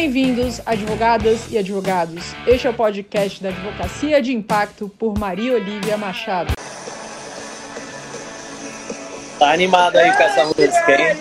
[0.00, 2.32] Bem-vindos, advogadas e advogados.
[2.46, 6.54] Este é o podcast da Advocacia de Impacto por Maria Olivia Machado.
[9.38, 11.16] Tá animado aí com essa música, hein?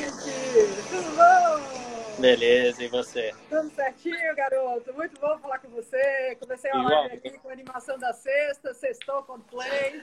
[0.90, 2.22] Tudo bom?
[2.22, 3.34] Beleza, e você?
[3.50, 4.94] Tudo certinho, garoto.
[4.94, 6.38] Muito bom falar com você.
[6.40, 6.90] Comecei a Igual.
[7.02, 10.02] live aqui com a animação da sexta, sextou com play.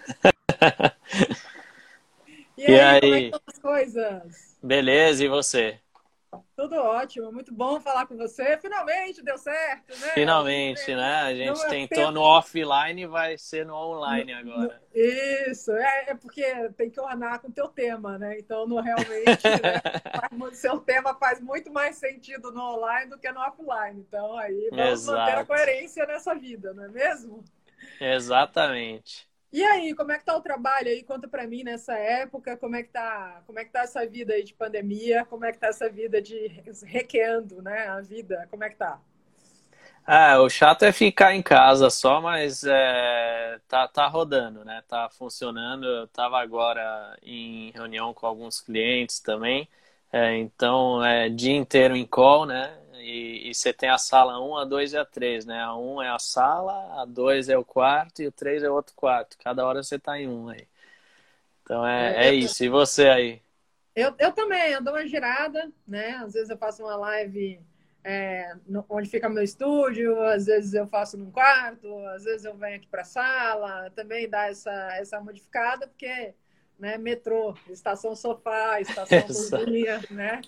[2.58, 3.30] E, E aí, como é aí?
[3.30, 4.56] que estão as coisas?
[4.62, 5.80] Beleza, e você?
[6.56, 8.56] Tudo ótimo, muito bom falar com você.
[8.58, 10.08] Finalmente deu certo, né?
[10.14, 11.14] Finalmente, né?
[11.22, 12.12] A gente Não é tentou tempo.
[12.12, 14.80] no offline e vai ser no online agora.
[14.94, 18.38] Isso, é, é porque tem que ornar com o teu tema, né?
[18.38, 19.82] Então, no, realmente, né,
[20.54, 24.00] seu tema faz muito mais sentido no online do que no offline.
[24.00, 25.46] Então, aí vamos manter a Exato.
[25.46, 27.44] coerência nessa vida, não é mesmo?
[28.00, 29.28] Exatamente.
[29.52, 31.02] E aí, como é que tá o trabalho aí?
[31.02, 34.34] Conta pra mim nessa época, como é que tá, como é que tá essa vida
[34.34, 35.24] aí de pandemia?
[35.24, 36.48] Como é que tá essa vida de
[36.84, 37.88] requeando, né?
[37.88, 39.00] A vida, como é que tá?
[40.06, 44.82] Ah, o chato é ficar em casa só, mas é, tá, tá rodando, né?
[44.88, 45.84] Tá funcionando.
[45.84, 49.68] Eu tava agora em reunião com alguns clientes também.
[50.12, 52.78] É, então, é dia inteiro em call, né?
[53.00, 55.60] E, e você tem a sala 1, a 2 e a 3, né?
[55.62, 58.74] A 1 é a sala, a 2 é o quarto e o 3 é o
[58.74, 59.36] outro quarto.
[59.38, 60.66] Cada hora você tá em um aí.
[61.62, 62.64] Então é, É, é isso.
[62.64, 63.42] E você aí?
[63.94, 66.16] Eu, eu também, eu dou uma girada, né?
[66.16, 67.60] Às vezes eu faço uma live
[68.04, 72.54] é, no- onde fica meu estúdio, às vezes eu faço num quarto, às vezes eu
[72.56, 76.34] venho aqui para a sala, também dá essa, essa modificada, porque
[76.78, 80.40] né, metrô, estação sofá, estação cozinha, né?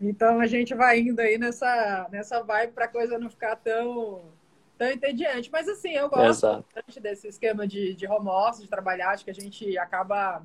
[0.00, 4.32] Então a gente vai indo aí nessa, nessa vibe para a coisa não ficar tão,
[4.78, 5.50] tão entediante.
[5.52, 6.64] Mas assim, eu gosto Exato.
[6.74, 10.42] bastante desse esquema de, de home office, de trabalhar, acho que a gente acaba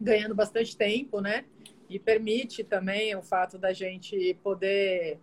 [0.00, 1.44] ganhando bastante tempo, né?
[1.88, 5.18] E permite também o fato da gente poder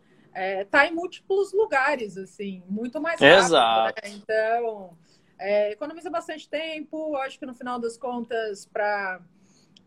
[0.61, 4.01] estar em múltiplos lugares, assim, muito mais rápido, Exato.
[4.03, 4.11] né?
[4.15, 4.97] Então,
[5.39, 9.21] é, economiza bastante tempo, acho que no final das contas, para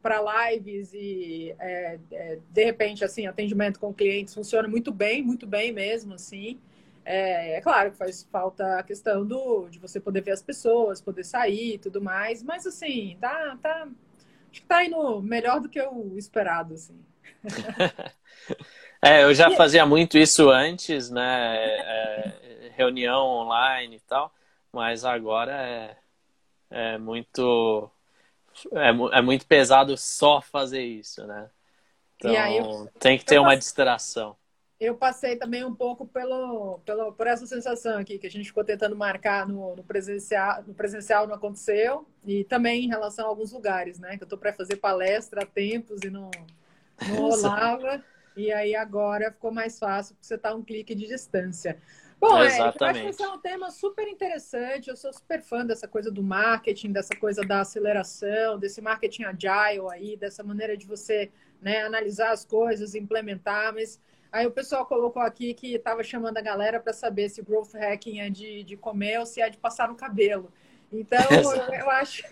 [0.03, 5.47] para lives e é, é, de repente assim atendimento com clientes funciona muito bem muito
[5.47, 6.59] bem mesmo assim
[7.05, 11.01] é, é claro que faz falta a questão do de você poder ver as pessoas
[11.01, 13.89] poder sair e tudo mais mas assim tá tá
[14.51, 16.99] acho que tá indo melhor do que o esperado assim
[19.01, 21.57] É, eu já fazia muito isso antes, né?
[21.57, 24.33] É, reunião online e tal,
[24.73, 25.97] mas agora é,
[26.71, 27.91] é muito
[28.73, 31.51] é, é muito pesado só fazer isso, né?
[32.17, 34.37] Então aí eu- tem que ter uma passo- distração.
[34.81, 38.65] eu passei também um pouco pelo, pelo por essa sensação aqui que a gente ficou
[38.65, 43.53] tentando marcar no, no presencial no presencial não aconteceu e também em relação a alguns
[43.53, 46.31] lugares né que eu estou para fazer palestra há tempos e não
[47.09, 48.03] não rolava
[48.37, 51.81] e aí agora ficou mais fácil porque você está a um clique de distância
[52.21, 53.07] bom Érico, eu acho que Exatamente.
[53.09, 57.15] esse é um tema super interessante eu sou super fã dessa coisa do marketing dessa
[57.17, 61.31] coisa da aceleração desse marketing agile aí dessa maneira de você
[61.61, 66.43] né, analisar as coisas implementar mas Aí o pessoal colocou aqui que estava chamando a
[66.43, 69.89] galera para saber se growth hacking é de, de comer ou se é de passar
[69.89, 70.53] no cabelo.
[70.93, 71.19] Então,
[71.73, 72.23] eu, acho,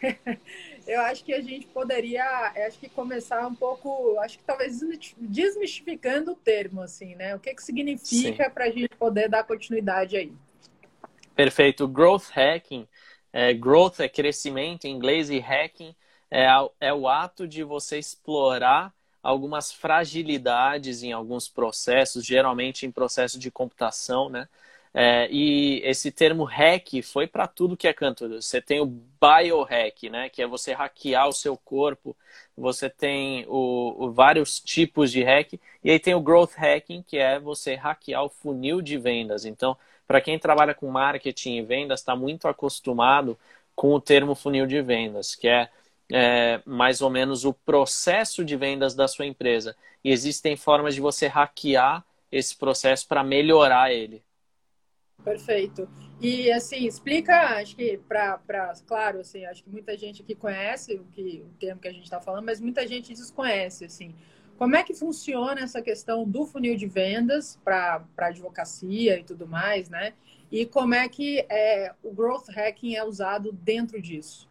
[0.86, 2.24] eu acho que a gente poderia,
[2.66, 4.80] acho que começar um pouco, acho que talvez
[5.18, 7.34] desmistificando o termo, assim, né?
[7.34, 10.32] O que, que significa para a gente poder dar continuidade aí?
[11.34, 11.86] Perfeito.
[11.86, 12.88] Growth hacking,
[13.32, 15.94] é, growth é crescimento em inglês e hacking
[16.30, 16.46] é,
[16.80, 23.50] é o ato de você explorar algumas fragilidades em alguns processos, geralmente em processo de
[23.50, 24.48] computação, né?
[24.98, 28.30] É, e esse termo hack foi para tudo que é canto.
[28.40, 30.30] Você tem o biohack, né?
[30.30, 32.16] Que é você hackear o seu corpo.
[32.56, 35.60] Você tem o, o vários tipos de hack.
[35.84, 39.44] E aí tem o growth hacking, que é você hackear o funil de vendas.
[39.44, 39.76] Então,
[40.06, 43.38] para quem trabalha com marketing e vendas, está muito acostumado
[43.74, 45.68] com o termo funil de vendas, que é,
[46.10, 49.76] é, mais ou menos o processo de vendas da sua empresa.
[50.02, 52.02] E existem formas de você hackear
[52.32, 54.24] esse processo para melhorar ele.
[55.24, 55.88] Perfeito.
[56.20, 58.38] E assim, explica, acho que para,
[58.86, 62.04] claro, assim, acho que muita gente aqui conhece o que o termo que a gente
[62.04, 64.14] está falando, mas muita gente desconhece, assim.
[64.56, 69.90] Como é que funciona essa questão do funil de vendas para advocacia e tudo mais,
[69.90, 70.14] né?
[70.50, 74.48] E como é que é, o growth hacking é usado dentro disso?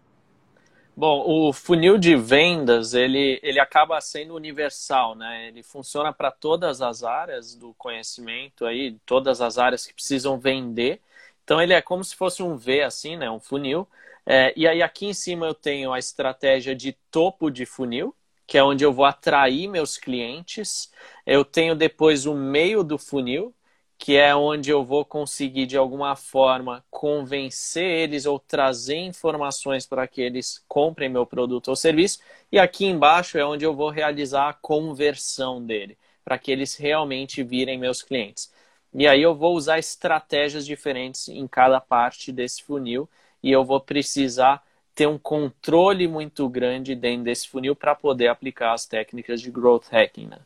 [0.97, 5.49] Bom, o funil de vendas, ele, ele acaba sendo universal, né?
[5.49, 11.01] Ele funciona para todas as áreas do conhecimento aí, todas as áreas que precisam vender.
[11.43, 13.29] Então, ele é como se fosse um V, assim, né?
[13.29, 13.85] Um funil.
[14.25, 18.15] É, e aí, aqui em cima eu tenho a estratégia de topo de funil,
[18.47, 20.89] que é onde eu vou atrair meus clientes.
[21.25, 23.53] Eu tenho depois o meio do funil,
[23.97, 30.07] que é onde eu vou conseguir de alguma forma convencer eles ou trazer informações para
[30.07, 32.19] que eles comprem meu produto ou serviço.
[32.51, 37.41] E aqui embaixo é onde eu vou realizar a conversão dele, para que eles realmente
[37.43, 38.51] virem meus clientes.
[38.93, 43.09] E aí eu vou usar estratégias diferentes em cada parte desse funil
[43.43, 44.63] e eu vou precisar
[44.95, 49.87] ter um controle muito grande dentro desse funil para poder aplicar as técnicas de growth
[49.91, 50.27] hacking.
[50.27, 50.39] Né?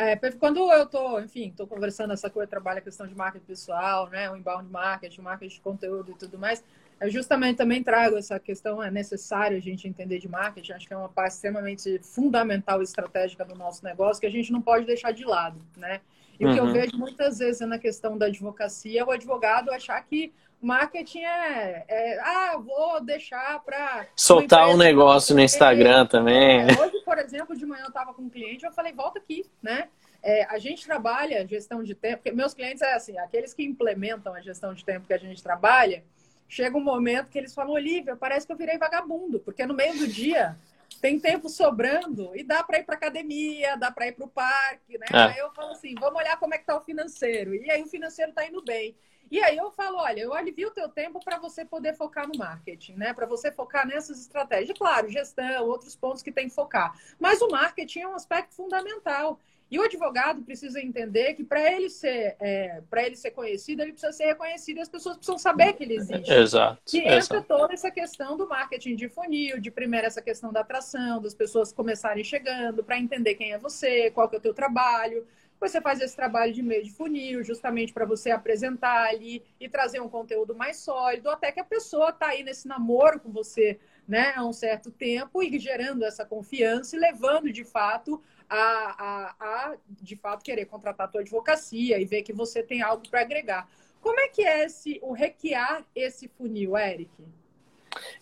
[0.00, 4.08] É, quando eu estou, enfim, estou conversando essa coisa, trabalho a questão de marketing pessoal,
[4.08, 6.62] né, o inbound marketing, marketing de conteúdo e tudo mais,
[7.00, 10.94] eu justamente também trago essa questão, é necessário a gente entender de marketing, acho que
[10.94, 14.86] é uma parte extremamente fundamental e estratégica do nosso negócio, que a gente não pode
[14.86, 16.00] deixar de lado, né?
[16.38, 16.50] E uhum.
[16.50, 16.72] o que eu uhum.
[16.72, 22.20] vejo muitas vezes na questão da advocacia, é o advogado achar que marketing é, é
[22.20, 26.62] ah, vou deixar para soltar um negócio no Instagram também.
[26.62, 29.44] É, hoje, por exemplo, de manhã eu estava com um cliente, eu falei volta aqui,
[29.62, 29.88] né?
[30.22, 34.34] É, a gente trabalha gestão de tempo, porque meus clientes é assim, aqueles que implementam
[34.34, 36.02] a gestão de tempo que a gente trabalha,
[36.48, 39.96] chega um momento que eles falam, Olivia, parece que eu virei vagabundo, porque no meio
[39.96, 40.56] do dia
[41.00, 44.98] tem tempo sobrando e dá para ir para academia, dá para ir para o parque,
[44.98, 45.06] né?
[45.12, 45.16] É.
[45.16, 47.54] Aí eu falo assim, vamos olhar como é que tá o financeiro.
[47.54, 48.96] E aí o financeiro está indo bem.
[49.30, 52.38] E aí eu falo, olha, eu alivio o teu tempo para você poder focar no
[52.38, 53.12] marketing, né?
[53.12, 54.76] Para você focar nessas estratégias.
[54.76, 56.98] Claro, gestão, outros pontos que tem que focar.
[57.18, 59.38] Mas o marketing é um aspecto fundamental.
[59.70, 63.92] E o advogado precisa entender que para ele ser é, para ele ser conhecido, ele
[63.92, 66.32] precisa ser reconhecido e as pessoas precisam saber que ele existe.
[66.32, 66.80] Exato.
[66.96, 67.42] E entra exato.
[67.46, 71.72] toda essa questão do marketing de funil, de primeiro essa questão da atração, das pessoas
[71.72, 75.26] começarem chegando para entender quem é você, qual que é o teu trabalho.
[75.60, 80.00] Você faz esse trabalho de meio de funil, justamente para você apresentar ali e trazer
[80.00, 83.78] um conteúdo mais sólido, até que a pessoa está aí nesse namoro com você
[84.08, 89.34] né, há um certo tempo e gerando essa confiança e levando de fato a, a,
[89.38, 93.20] a de fato querer contratar a tua advocacia e ver que você tem algo para
[93.20, 93.68] agregar.
[94.00, 97.10] Como é que é esse, o requear esse funil, Eric?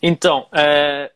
[0.02, 1.12] Então, é,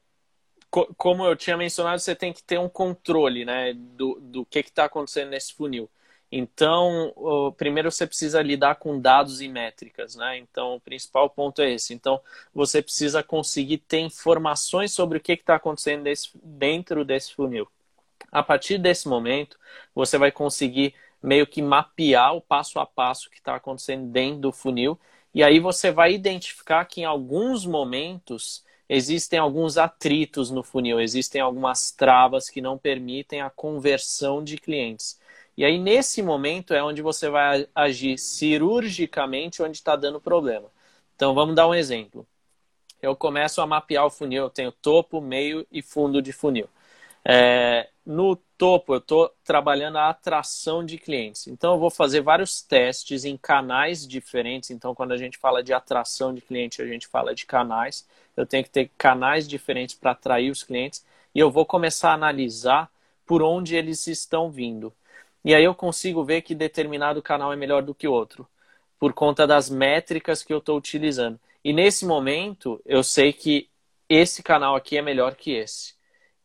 [0.71, 4.61] co como eu tinha mencionado, você tem que ter um controle né, do, do que
[4.61, 5.91] está acontecendo nesse funil.
[6.33, 7.13] Então,
[7.57, 10.39] primeiro você precisa lidar com dados e métricas, né?
[10.39, 11.93] Então, o principal ponto é esse.
[11.93, 12.21] Então,
[12.55, 17.67] você precisa conseguir ter informações sobre o que está acontecendo desse, dentro desse funil.
[18.31, 19.59] A partir desse momento,
[19.95, 24.53] você vai conseguir meio que mapear o passo a passo que está acontecendo dentro do
[24.53, 24.99] funil.
[25.35, 31.41] E aí você vai identificar que em alguns momentos existem alguns atritos no funil, existem
[31.41, 35.20] algumas travas que não permitem a conversão de clientes.
[35.57, 40.69] E aí, nesse momento, é onde você vai agir cirurgicamente onde está dando problema.
[41.17, 42.27] Então, vamos dar um exemplo.
[43.03, 46.69] Eu começo a mapear o funil, eu tenho topo, meio e fundo de funil.
[47.25, 51.47] É, no topo, eu estou trabalhando a atração de clientes.
[51.47, 54.71] Então, eu vou fazer vários testes em canais diferentes.
[54.71, 58.07] Então, quando a gente fala de atração de cliente, a gente fala de canais.
[58.37, 61.05] Eu tenho que ter canais diferentes para atrair os clientes.
[61.35, 62.91] E eu vou começar a analisar
[63.27, 64.93] por onde eles estão vindo.
[65.45, 68.47] E aí eu consigo ver que determinado canal é melhor do que outro,
[68.99, 71.41] por conta das métricas que eu estou utilizando.
[71.65, 73.69] E nesse momento, eu sei que
[74.09, 75.95] esse canal aqui é melhor que esse.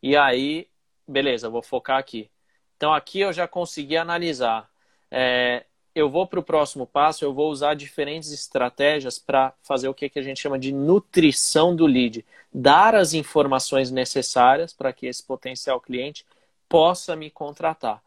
[0.02, 0.68] E aí,
[1.08, 2.30] beleza, vou focar aqui.
[2.78, 4.70] Então aqui eu já consegui analisar.
[5.10, 5.66] É,
[5.96, 10.10] eu vou para o próximo passo, eu vou usar diferentes estratégias para fazer o que,
[10.10, 12.26] que a gente chama de nutrição do lead.
[12.54, 16.26] Dar as informações necessárias para que esse potencial cliente
[16.68, 18.02] possa me contratar.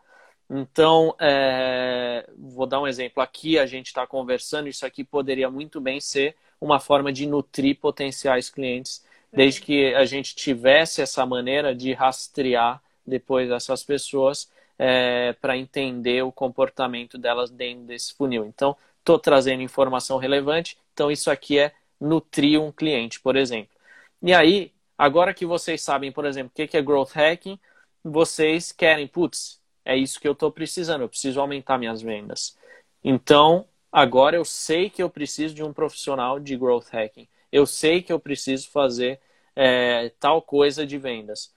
[0.50, 3.23] Então, é, vou dar um exemplo.
[3.23, 7.78] Aqui a gente está conversando, isso aqui poderia muito bem ser uma forma de nutrir
[7.78, 15.35] potenciais clientes, desde que a gente tivesse essa maneira de rastrear depois essas pessoas é,
[15.35, 18.47] para entender o comportamento delas dentro desse funil.
[18.47, 23.75] Então, estou trazendo informação relevante, então isso aqui é nutrir um cliente, por exemplo.
[24.23, 27.59] E aí, agora que vocês sabem, por exemplo, o que é growth hacking,
[28.05, 29.58] vocês querem, putz,
[29.88, 32.54] é isso que eu estou precisando, eu preciso aumentar minhas vendas.
[33.02, 37.26] Então, agora eu sei que eu preciso de um profissional de growth hacking.
[37.50, 39.18] Eu sei que eu preciso fazer
[39.57, 41.54] é, tal coisa de vendas.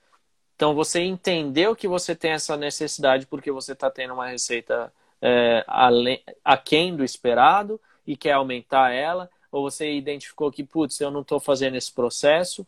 [0.56, 5.66] Então, você entendeu que você tem essa necessidade porque você está tendo uma receita é,
[5.68, 11.20] além, aquém do esperado e quer aumentar ela, ou você identificou que, putz, eu não
[11.22, 12.66] estou fazendo esse processo.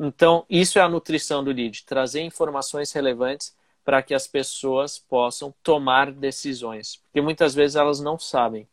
[0.00, 3.54] Então, isso é a nutrição do lead, trazer informações relevantes
[3.86, 8.68] para que as pessoas possam tomar decisões, porque muitas vezes elas não sabem.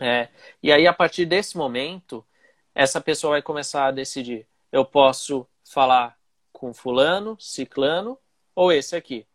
[0.00, 0.28] É,
[0.62, 2.24] e aí, a partir desse momento,
[2.74, 6.18] essa pessoa vai começar a decidir: eu posso falar
[6.50, 8.18] com Fulano, Ciclano
[8.56, 9.26] ou esse aqui.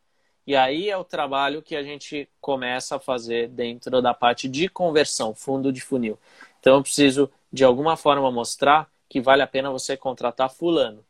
[0.48, 4.68] E aí é o trabalho que a gente começa a fazer dentro da parte de
[4.68, 6.18] conversão, fundo de funil.
[6.60, 11.06] Então eu preciso de alguma forma mostrar que vale a pena você contratar fulano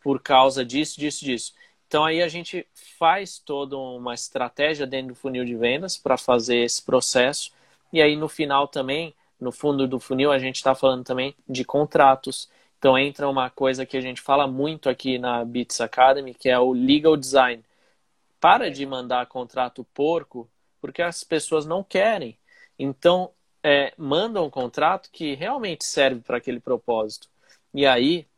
[0.00, 1.54] por causa disso, disso, disso.
[1.90, 2.64] Então aí a gente
[3.00, 7.50] faz toda uma estratégia dentro do funil de vendas para fazer esse processo.
[7.92, 11.64] E aí no final também, no fundo do funil, a gente está falando também de
[11.64, 12.48] contratos.
[12.78, 16.56] Então entra uma coisa que a gente fala muito aqui na Beats Academy, que é
[16.60, 17.64] o legal design.
[18.38, 20.48] Para de mandar contrato porco,
[20.80, 22.38] porque as pessoas não querem.
[22.78, 23.32] Então
[23.64, 27.28] é, manda um contrato que realmente serve para aquele propósito.
[27.74, 28.28] E aí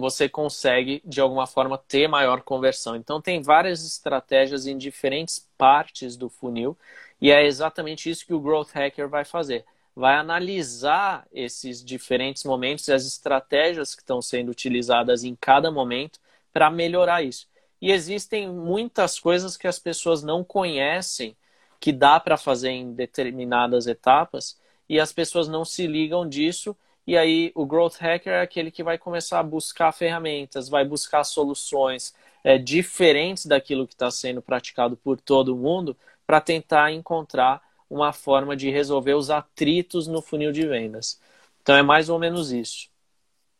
[0.00, 2.96] você consegue, de alguma forma, ter maior conversão.
[2.96, 6.76] Então, tem várias estratégias em diferentes partes do funil,
[7.20, 9.64] e é exatamente isso que o Growth Hacker vai fazer.
[9.94, 16.20] Vai analisar esses diferentes momentos e as estratégias que estão sendo utilizadas em cada momento
[16.52, 17.48] para melhorar isso.
[17.80, 21.36] E existem muitas coisas que as pessoas não conhecem
[21.80, 27.16] que dá para fazer em determinadas etapas e as pessoas não se ligam disso e
[27.16, 32.12] aí o growth hacker é aquele que vai começar a buscar ferramentas, vai buscar soluções
[32.42, 35.96] é, diferentes daquilo que está sendo praticado por todo mundo
[36.26, 41.20] para tentar encontrar uma forma de resolver os atritos no funil de vendas.
[41.62, 42.88] Então é mais ou menos isso.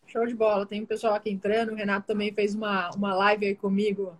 [0.06, 0.66] Show de bola.
[0.66, 1.72] Tem um pessoal aqui entrando.
[1.72, 4.16] O Renato também fez uma, uma live aí comigo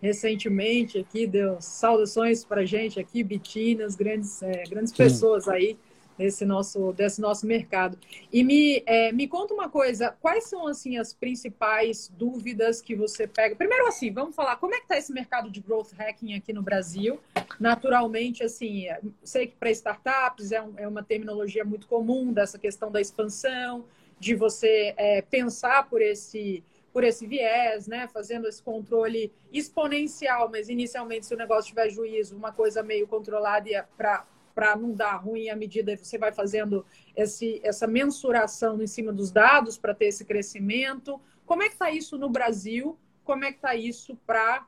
[0.00, 5.78] recentemente aqui, deu saudações para gente aqui, Bitinas, grandes, é, grandes pessoas aí
[6.20, 7.98] desse nosso, desse nosso mercado.
[8.30, 13.26] E me, é, me conta uma coisa, quais são assim as principais dúvidas que você
[13.26, 13.56] pega?
[13.56, 16.60] Primeiro assim, vamos falar como é que está esse mercado de growth hacking aqui no
[16.60, 17.18] Brasil.
[17.58, 18.84] Naturalmente, assim,
[19.24, 23.86] sei que para startups é, um, é, uma terminologia muito comum dessa questão da expansão,
[24.18, 26.62] de você é, pensar por esse
[26.92, 32.36] por esse viés, né, fazendo esse controle exponencial, mas inicialmente se o negócio tiver juízo,
[32.36, 36.84] uma coisa meio controlada para para não dar ruim à medida que você vai fazendo
[37.16, 41.20] esse, essa mensuração em cima dos dados para ter esse crescimento.
[41.44, 42.98] Como é que está isso no Brasil?
[43.24, 44.66] Como é que está isso para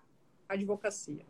[0.48, 1.24] a advocacia?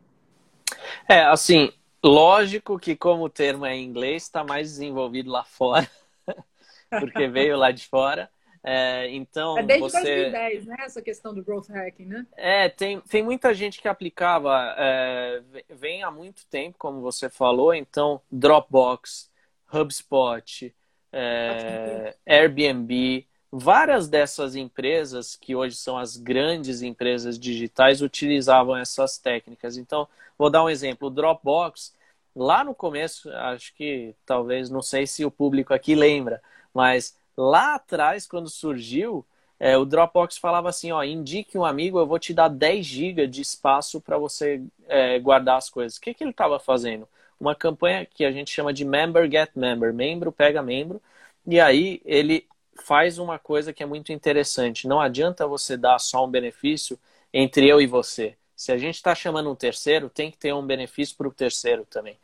[1.09, 5.89] É, assim, lógico que como o termo é em inglês, está mais desenvolvido lá fora,
[6.91, 8.31] porque veio lá de fora.
[8.65, 10.03] É, então, é desde você...
[10.03, 10.77] 2010, né?
[10.81, 12.27] Essa questão do growth hacking, né?
[12.37, 17.75] É, tem, tem muita gente que aplicava, é, vem há muito tempo, como você falou,
[17.75, 19.29] então Dropbox,
[19.73, 20.73] HubSpot,
[21.13, 29.77] é, Airbnb, várias dessas empresas que hoje são as grandes empresas digitais utilizavam essas técnicas.
[29.77, 31.93] Então, vou dar um exemplo, o Dropbox,
[32.35, 36.41] lá no começo, acho que talvez, não sei se o público aqui lembra,
[36.73, 39.25] mas Lá atrás, quando surgiu,
[39.59, 43.27] é, o Dropbox falava assim, ó, indique um amigo, eu vou te dar 10 GB
[43.29, 45.99] de espaço para você é, guardar as coisas.
[45.99, 47.09] O que, que ele estava fazendo?
[47.39, 51.01] Uma campanha que a gente chama de Member Get Member, membro pega membro,
[51.47, 52.47] e aí ele
[52.85, 54.89] faz uma coisa que é muito interessante.
[54.89, 56.99] Não adianta você dar só um benefício
[57.33, 58.37] entre eu e você.
[58.57, 61.87] Se a gente está chamando um terceiro, tem que ter um benefício para o terceiro
[61.89, 62.19] também.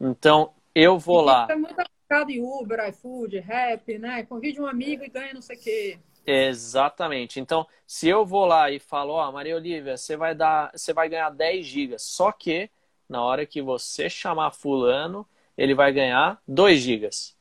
[0.00, 1.46] Então, eu vou lá.
[1.50, 4.24] É muito mercado em Uber, iFood, Rap, né?
[4.24, 5.98] Convide um amigo e ganha não sei o quê.
[6.26, 7.38] Exatamente.
[7.38, 10.92] Então, se eu vou lá e falo, ó, oh, Maria Olivia, você vai dar, você
[10.92, 12.02] vai ganhar 10 gigas.
[12.02, 12.68] Só que
[13.08, 15.24] na hora que você chamar fulano,
[15.56, 17.36] ele vai ganhar 2 gigas.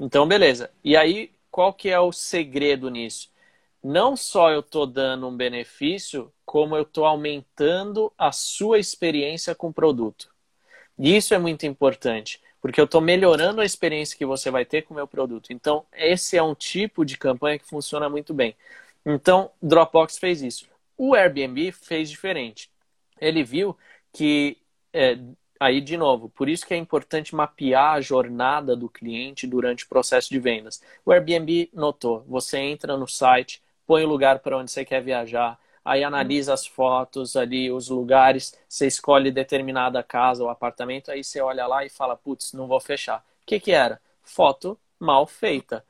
[0.00, 0.70] Então, beleza.
[0.82, 3.30] E aí, qual que é o segredo nisso?
[3.82, 9.68] Não só eu estou dando um benefício, como eu estou aumentando a sua experiência com
[9.68, 10.32] o produto.
[10.98, 14.80] E isso é muito importante porque eu estou melhorando a experiência que você vai ter
[14.80, 15.52] com o meu produto.
[15.52, 18.56] Então, esse é um tipo de campanha que funciona muito bem.
[19.04, 20.66] Então, Dropbox fez isso.
[20.96, 22.70] O Airbnb fez diferente.
[23.20, 23.76] Ele viu
[24.14, 24.56] que,
[24.94, 25.18] é,
[25.60, 29.88] aí de novo, por isso que é importante mapear a jornada do cliente durante o
[29.88, 30.80] processo de vendas.
[31.04, 35.60] O Airbnb notou, você entra no site, põe o lugar para onde você quer viajar,
[35.84, 41.40] aí analisa as fotos ali, os lugares, você escolhe determinada casa ou apartamento, aí você
[41.40, 43.18] olha lá e fala, putz, não vou fechar.
[43.18, 44.00] O que, que era?
[44.22, 45.84] Foto mal feita.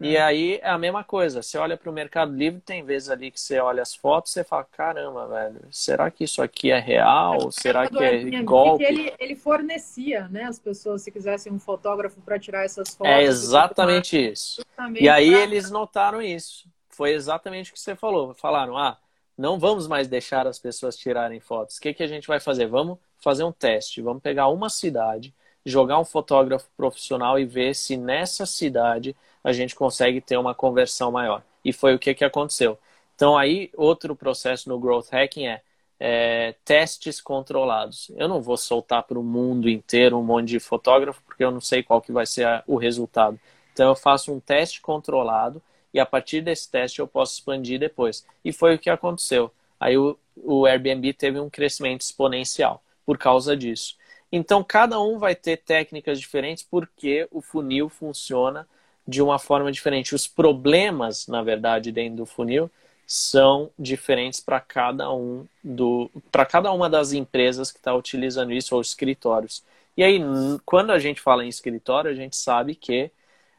[0.00, 0.22] E uhum.
[0.22, 1.40] aí é a mesma coisa.
[1.40, 4.34] Você olha para o Mercado Livre, tem vezes ali que você olha as fotos e
[4.34, 7.52] você fala: caramba, velho, será que isso aqui é real?
[7.52, 8.82] será que é golpe?
[8.82, 13.12] Ele, ele fornecia, né, as pessoas, se quisessem um fotógrafo para tirar essas fotos.
[13.12, 14.64] É exatamente isso.
[14.98, 16.66] E aí eles notaram isso.
[16.88, 18.34] Foi exatamente o que você falou.
[18.34, 18.98] Falaram: ah,
[19.36, 21.76] não vamos mais deixar as pessoas tirarem fotos.
[21.76, 22.66] O que, que a gente vai fazer?
[22.66, 24.02] Vamos fazer um teste.
[24.02, 29.74] Vamos pegar uma cidade, jogar um fotógrafo profissional e ver se nessa cidade a gente
[29.74, 31.42] consegue ter uma conversão maior.
[31.64, 32.78] E foi o que, que aconteceu.
[33.14, 35.62] Então, aí, outro processo no Growth Hacking é
[35.98, 38.10] é, testes controlados.
[38.16, 41.60] Eu não vou soltar para o mundo inteiro um monte de fotógrafo, porque eu não
[41.60, 43.38] sei qual que vai ser a, o resultado.
[43.72, 45.62] Então eu faço um teste controlado
[45.94, 48.26] e a partir desse teste eu posso expandir depois.
[48.44, 49.50] E foi o que aconteceu.
[49.78, 53.96] Aí o, o Airbnb teve um crescimento exponencial por causa disso.
[54.32, 58.66] Então cada um vai ter técnicas diferentes porque o funil funciona
[59.06, 60.14] de uma forma diferente.
[60.14, 62.68] Os problemas, na verdade, dentro do funil
[63.06, 68.74] são diferentes para cada um do para cada uma das empresas que está utilizando isso
[68.74, 69.62] ou escritórios.
[69.96, 70.20] E aí,
[70.64, 73.12] quando a gente fala em escritório, a gente sabe que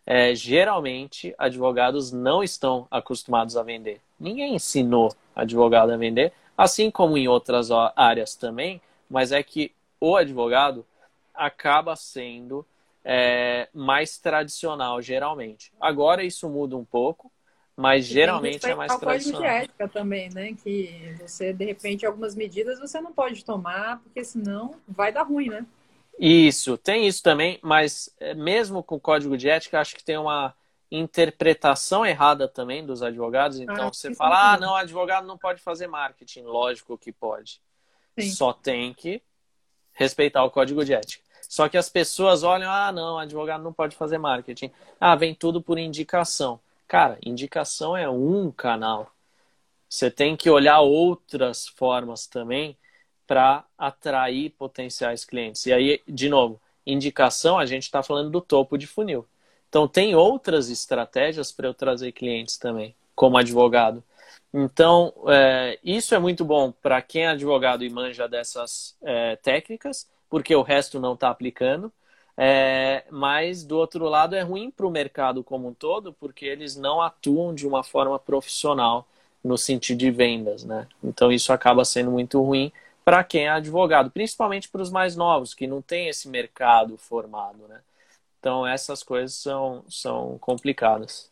[0.06, 4.00] é, geralmente advogados não estão acostumados a vender.
[4.20, 10.16] Ninguém ensinou advogado a vender, assim como em outras áreas também, mas é que o
[10.16, 10.86] advogado
[11.34, 12.66] acaba sendo
[13.04, 15.72] é, mais tradicional, geralmente.
[15.80, 17.32] Agora isso muda um pouco,
[17.76, 19.42] mas geralmente é mais tradicional.
[19.42, 20.54] de ética também, né?
[20.54, 25.50] Que você, de repente, algumas medidas você não pode tomar, porque senão vai dar ruim,
[25.50, 25.66] né?
[26.18, 30.18] Isso, tem isso também, mas é, mesmo com o código de ética, acho que tem
[30.18, 30.56] uma
[30.90, 33.60] interpretação errada também dos advogados.
[33.60, 36.44] Então ah, você fala, ah, não, advogado não pode fazer marketing.
[36.44, 37.62] Lógico que pode.
[38.18, 38.30] Sim.
[38.30, 39.22] Só tem que
[39.94, 41.24] respeitar o código de ética.
[41.42, 44.72] Só que as pessoas olham, ah, não, advogado não pode fazer marketing.
[45.00, 46.60] Ah, vem tudo por indicação.
[46.88, 49.12] Cara, indicação é um canal.
[49.88, 52.78] Você tem que olhar outras formas também
[53.28, 55.66] para atrair potenciais clientes.
[55.66, 59.26] E aí, de novo, indicação, a gente está falando do topo de funil.
[59.70, 64.04] Então, tem outras estratégias para eu trazer clientes também, como advogado.
[64.54, 70.08] Então, é, isso é muito bom para quem é advogado e manja dessas é, técnicas,
[70.30, 71.92] porque o resto não está aplicando.
[72.38, 76.76] É, mas, do outro lado, é ruim para o mercado como um todo, porque eles
[76.76, 79.08] não atuam de uma forma profissional
[79.44, 80.88] no sentido de vendas, né?
[81.04, 82.72] Então, isso acaba sendo muito ruim
[83.06, 87.68] para quem é advogado, principalmente para os mais novos, que não tem esse mercado formado,
[87.68, 87.80] né?
[88.40, 91.32] Então, essas coisas são, são complicadas.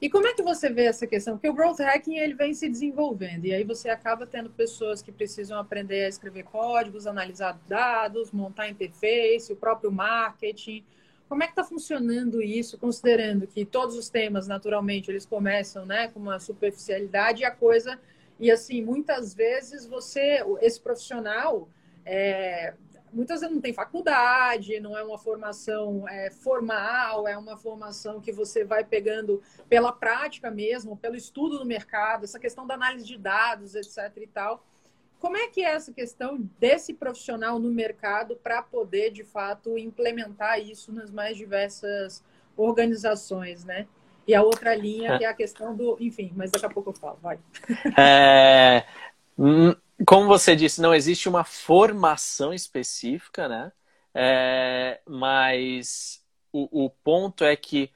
[0.00, 1.34] E como é que você vê essa questão?
[1.34, 5.12] Porque o growth hacking ele vem se desenvolvendo e aí você acaba tendo pessoas que
[5.12, 10.84] precisam aprender a escrever códigos, analisar dados, montar interface, o próprio marketing.
[11.28, 16.08] Como é que está funcionando isso, considerando que todos os temas, naturalmente, eles começam né,
[16.08, 17.98] com uma superficialidade e a coisa...
[18.38, 21.68] E assim, muitas vezes você, esse profissional,
[22.04, 22.74] é,
[23.12, 28.32] muitas vezes não tem faculdade, não é uma formação é, formal, é uma formação que
[28.32, 33.16] você vai pegando pela prática mesmo, pelo estudo do mercado, essa questão da análise de
[33.16, 34.12] dados, etc.
[34.16, 34.64] e tal.
[35.20, 40.60] Como é que é essa questão desse profissional no mercado para poder, de fato, implementar
[40.60, 42.22] isso nas mais diversas
[42.56, 43.86] organizações, né?
[44.26, 45.96] E a outra linha, que é a questão do.
[46.00, 47.38] Enfim, mas daqui a pouco eu falo, vai.
[47.98, 48.84] É,
[50.06, 53.72] como você disse, não existe uma formação específica, né?
[54.14, 57.90] É, mas o, o, ponto é que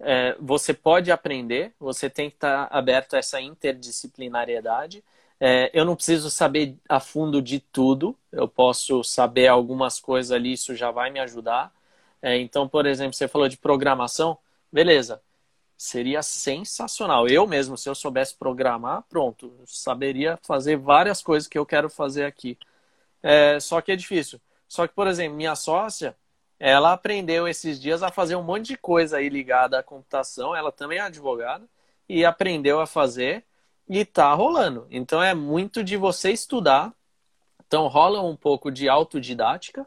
[0.00, 5.04] é, você pode aprender, você tem que estar aberto a essa interdisciplinariedade.
[5.40, 10.52] É, eu não preciso saber a fundo de tudo, eu posso saber algumas coisas ali,
[10.52, 11.72] isso já vai me ajudar.
[12.22, 14.38] É, então, por exemplo, você falou de programação,
[14.72, 15.20] beleza
[15.82, 17.26] seria sensacional.
[17.26, 22.24] Eu mesmo, se eu soubesse programar, pronto, saberia fazer várias coisas que eu quero fazer
[22.24, 22.56] aqui.
[23.20, 24.40] É, só que é difícil.
[24.68, 26.16] Só que, por exemplo, minha sócia,
[26.58, 30.54] ela aprendeu esses dias a fazer um monte de coisa aí ligada à computação.
[30.54, 31.68] Ela também é advogada
[32.08, 33.44] e aprendeu a fazer
[33.88, 34.86] e tá rolando.
[34.88, 36.94] Então é muito de você estudar.
[37.66, 39.84] Então rola um pouco de autodidática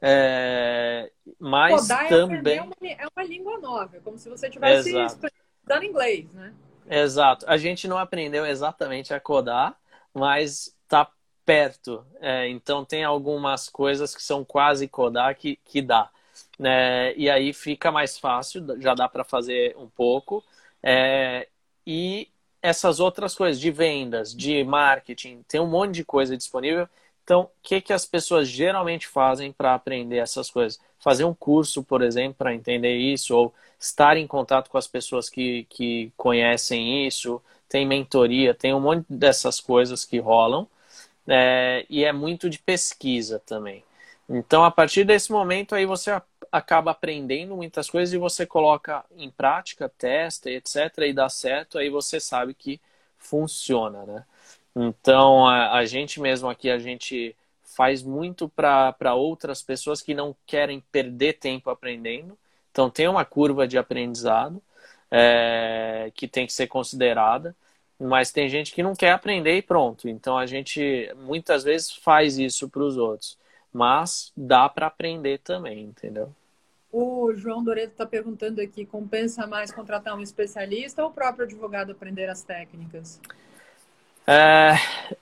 [0.00, 2.58] é, mas Codar também.
[2.58, 6.52] É uma, é uma língua nova, como se você estivesse estudando inglês, né?
[6.88, 7.44] Exato.
[7.48, 9.76] A gente não aprendeu exatamente a codar,
[10.14, 11.10] mas está
[11.44, 12.04] perto.
[12.20, 16.10] É, então tem algumas coisas que são quase codar que, que dá.
[16.58, 17.14] Né?
[17.16, 20.44] E aí fica mais fácil, já dá para fazer um pouco.
[20.82, 21.48] É,
[21.86, 22.28] e
[22.62, 26.88] essas outras coisas de vendas, de marketing, tem um monte de coisa disponível
[27.26, 30.78] então, o que, que as pessoas geralmente fazem para aprender essas coisas?
[31.00, 35.28] Fazer um curso, por exemplo, para entender isso, ou estar em contato com as pessoas
[35.28, 40.68] que, que conhecem isso, tem mentoria, tem um monte dessas coisas que rolam,
[41.26, 43.82] é, e é muito de pesquisa também.
[44.28, 49.30] Então, a partir desse momento, aí você acaba aprendendo muitas coisas e você coloca em
[49.32, 52.80] prática, testa, etc., e dá certo, aí você sabe que
[53.18, 54.24] funciona, né?
[54.76, 57.34] Então, a, a gente mesmo aqui, a gente
[57.64, 62.38] faz muito para outras pessoas que não querem perder tempo aprendendo.
[62.70, 64.62] Então, tem uma curva de aprendizado
[65.10, 67.54] é, que tem que ser considerada.
[67.98, 70.08] mas tem gente que não quer aprender e pronto.
[70.08, 73.38] Então a gente muitas vezes faz isso para os outros,
[73.72, 76.32] mas dá para aprender também, entendeu?
[76.92, 81.92] O João Doreto está perguntando aqui: compensa mais contratar um especialista ou o próprio advogado
[81.92, 83.20] aprender as técnicas?
[84.28, 84.72] É,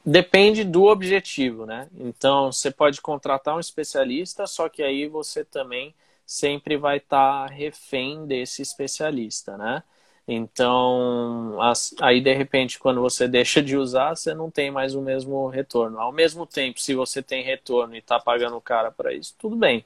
[0.04, 1.88] depende do objetivo, né?
[1.98, 5.94] Então, você pode contratar um especialista, só que aí você também
[6.26, 9.82] sempre vai estar tá refém desse especialista, né?
[10.26, 11.58] Então,
[12.00, 15.98] aí de repente, quando você deixa de usar, você não tem mais o mesmo retorno.
[16.00, 19.54] Ao mesmo tempo, se você tem retorno e está pagando o cara para isso, tudo
[19.54, 19.84] bem.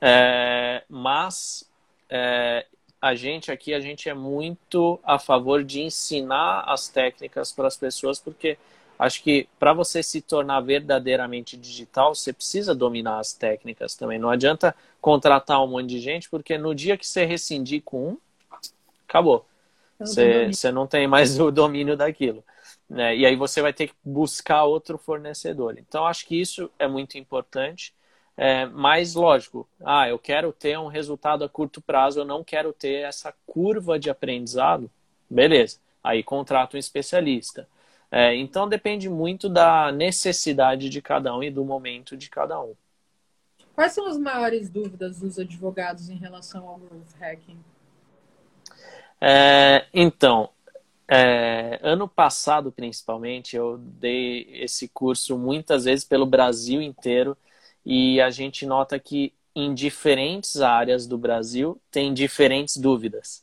[0.00, 1.68] É, mas
[2.10, 2.66] é,
[3.00, 7.76] a gente aqui, a gente é muito a favor de ensinar as técnicas para as
[7.76, 8.58] pessoas, porque
[8.98, 14.18] acho que para você se tornar verdadeiramente digital, você precisa dominar as técnicas também.
[14.18, 18.18] Não adianta contratar um monte de gente, porque no dia que você rescindir com um,
[19.08, 19.46] acabou.
[19.98, 22.44] Você, você não tem mais o domínio daquilo.
[22.88, 23.16] Né?
[23.16, 25.76] E aí você vai ter que buscar outro fornecedor.
[25.78, 27.92] Então, acho que isso é muito importante.
[28.40, 32.72] É, mas, lógico, ah, eu quero ter um resultado a curto prazo, eu não quero
[32.72, 34.88] ter essa curva de aprendizado.
[35.28, 37.68] Beleza, aí contrato um especialista.
[38.12, 42.74] É, então, depende muito da necessidade de cada um e do momento de cada um.
[43.74, 47.58] Quais são as maiores dúvidas dos advogados em relação ao growth hacking?
[49.20, 50.48] É, então,
[51.08, 57.36] é, ano passado, principalmente, eu dei esse curso muitas vezes pelo Brasil inteiro
[57.88, 63.42] e a gente nota que em diferentes áreas do Brasil tem diferentes dúvidas.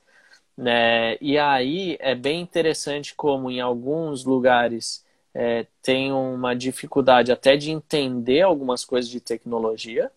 [0.55, 1.17] Né?
[1.19, 5.03] E aí é bem interessante como em alguns lugares
[5.33, 10.11] é, tem uma dificuldade até de entender algumas coisas de tecnologia,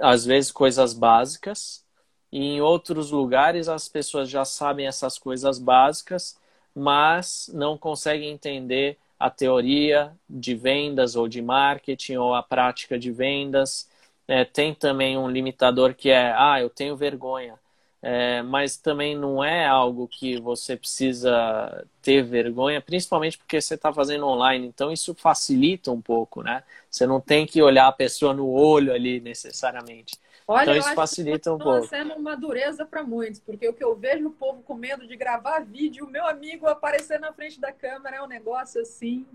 [0.00, 1.84] às vezes coisas básicas,
[2.30, 6.38] e em outros lugares as pessoas já sabem essas coisas básicas,
[6.72, 13.10] mas não conseguem entender a teoria de vendas ou de marketing ou a prática de
[13.10, 13.88] vendas.
[14.26, 17.58] É, tem também um limitador que é, ah, eu tenho vergonha.
[18.00, 23.92] É, mas também não é algo que você precisa ter vergonha, principalmente porque você está
[23.92, 24.66] fazendo online.
[24.68, 26.62] Então isso facilita um pouco, né?
[26.88, 30.16] Você não tem que olhar a pessoa no olho ali necessariamente.
[30.50, 31.86] Olha, então isso facilita um pouco.
[31.86, 35.14] sendo uma dureza para muitos, porque o que eu vejo o povo com medo de
[35.14, 39.26] gravar vídeo, o meu amigo aparecer na frente da câmera é um negócio assim.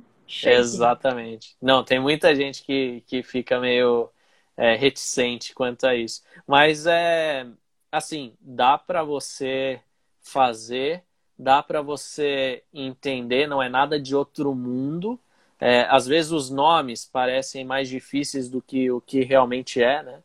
[0.43, 1.55] Exatamente.
[1.61, 4.09] Não, tem muita gente que, que fica meio
[4.57, 6.23] é, reticente quanto a isso.
[6.47, 7.45] Mas é
[7.91, 9.79] assim, dá para você
[10.19, 11.03] fazer,
[11.37, 15.19] dá para você entender, não é nada de outro mundo.
[15.59, 20.23] É, às vezes os nomes parecem mais difíceis do que o que realmente é, né?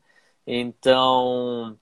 [0.51, 1.79] Então,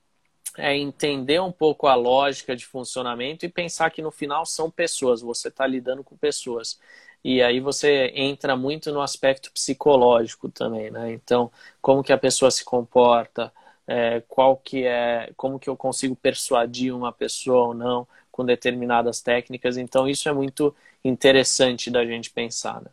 [0.57, 5.21] é entender um pouco a lógica de funcionamento e pensar que no final são pessoas,
[5.21, 6.79] você está lidando com pessoas.
[7.23, 11.11] E aí você entra muito no aspecto psicológico também, né?
[11.13, 11.51] Então,
[11.81, 13.53] como que a pessoa se comporta,
[13.87, 19.21] é, qual que é, como que eu consigo persuadir uma pessoa ou não com determinadas
[19.21, 19.77] técnicas.
[19.77, 22.89] Então, isso é muito interessante da gente pensar, né?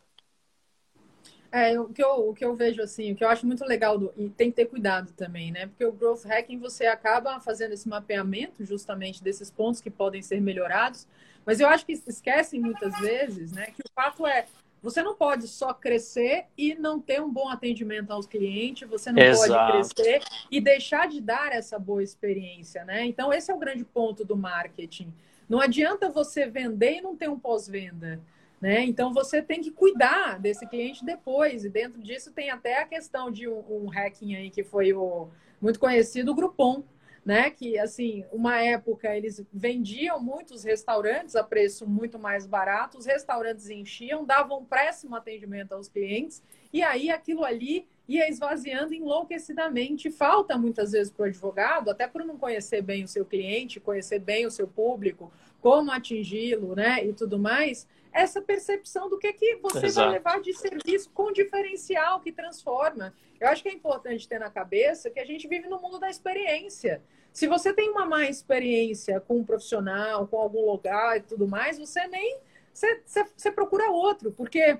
[1.55, 3.97] É, o que, eu, o que eu vejo assim, o que eu acho muito legal,
[3.97, 5.67] do, e tem que ter cuidado também, né?
[5.67, 10.41] Porque o growth hacking você acaba fazendo esse mapeamento justamente desses pontos que podem ser
[10.41, 11.07] melhorados,
[11.45, 13.67] mas eu acho que esquecem muitas vezes, né?
[13.67, 14.47] Que o fato é,
[14.83, 19.23] você não pode só crescer e não ter um bom atendimento aos clientes, você não
[19.23, 19.71] Exato.
[19.71, 23.05] pode crescer e deixar de dar essa boa experiência, né?
[23.05, 25.13] Então, esse é o grande ponto do marketing.
[25.47, 28.19] Não adianta você vender e não ter um pós-venda.
[28.61, 28.81] Né?
[28.83, 33.29] Então você tem que cuidar desse cliente depois, e dentro disso tem até a questão
[33.29, 35.27] de um, um hacking aí que foi o
[35.61, 36.83] muito conhecido, o Groupon,
[37.25, 37.49] né?
[37.49, 43.69] Que assim, uma época eles vendiam muitos restaurantes a preço muito mais barato, os restaurantes
[43.69, 50.11] enchiam, davam um péssimo atendimento aos clientes, e aí aquilo ali ia esvaziando enlouquecidamente.
[50.11, 54.19] Falta muitas vezes para o advogado, até por não conhecer bem o seu cliente, conhecer
[54.19, 57.03] bem o seu público, como atingi-lo, né?
[57.03, 60.07] E tudo mais essa percepção do que, que você Exato.
[60.07, 63.13] vai levar de serviço com diferencial que transforma.
[63.37, 66.09] Eu acho que é importante ter na cabeça que a gente vive no mundo da
[66.09, 67.03] experiência.
[67.33, 71.77] Se você tem uma má experiência com um profissional, com algum lugar e tudo mais,
[71.77, 72.39] você nem.
[72.71, 74.79] Você, você, você procura outro, porque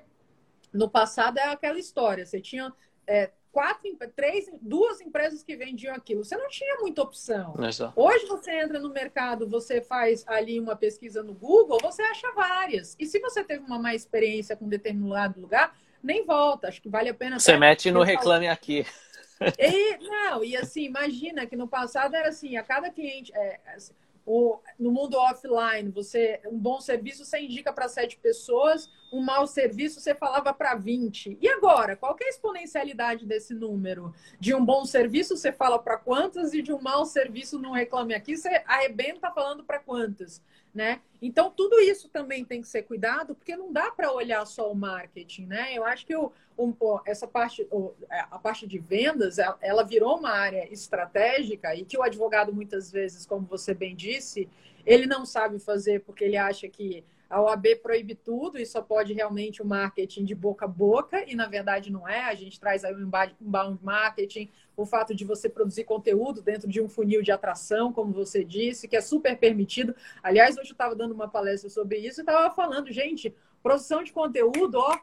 [0.72, 2.24] no passado é aquela história.
[2.24, 2.72] Você tinha
[3.06, 6.22] é, quatro, três, duas empresas que vendiam aquilo.
[6.22, 7.54] Você não tinha muita opção.
[7.96, 12.94] Hoje você entra no mercado, você faz ali uma pesquisa no Google, você acha várias.
[12.98, 16.68] E se você teve uma má experiência com determinado lugar, nem volta.
[16.68, 17.38] Acho que vale a pena.
[17.38, 18.84] Você mete no reclame aqui.
[19.58, 23.32] E, não, e assim, imagina que no passado era assim, a cada cliente.
[23.34, 23.58] É,
[24.26, 29.46] o, no mundo offline, você um bom serviço você indica para sete pessoas, um mau
[29.46, 31.38] serviço você falava para 20.
[31.40, 34.12] E agora, qual é a exponencialidade desse número?
[34.38, 38.14] De um bom serviço você fala para quantas e de um mau serviço não reclame
[38.14, 40.42] aqui, você arrebenta falando para quantas,
[40.74, 41.00] né?
[41.22, 44.74] Então tudo isso também tem que ser cuidado, porque não dá para olhar só o
[44.74, 45.72] marketing, né?
[45.72, 50.18] Eu acho que o, o, essa parte, o, é, a parte de vendas, ela virou
[50.18, 54.48] uma área estratégica e que o advogado muitas vezes, como você bem disse,
[54.84, 59.12] ele não sabe fazer porque ele acha que a OAB proíbe tudo e só pode
[59.12, 62.24] realmente o marketing de boca a boca, e na verdade não é.
[62.24, 66.80] A gente traz aí o inbound marketing, o fato de você produzir conteúdo dentro de
[66.80, 69.94] um funil de atração, como você disse, que é super permitido.
[70.22, 74.12] Aliás, hoje eu estava dando uma palestra sobre isso e estava falando, gente, produção de
[74.12, 74.96] conteúdo, ó,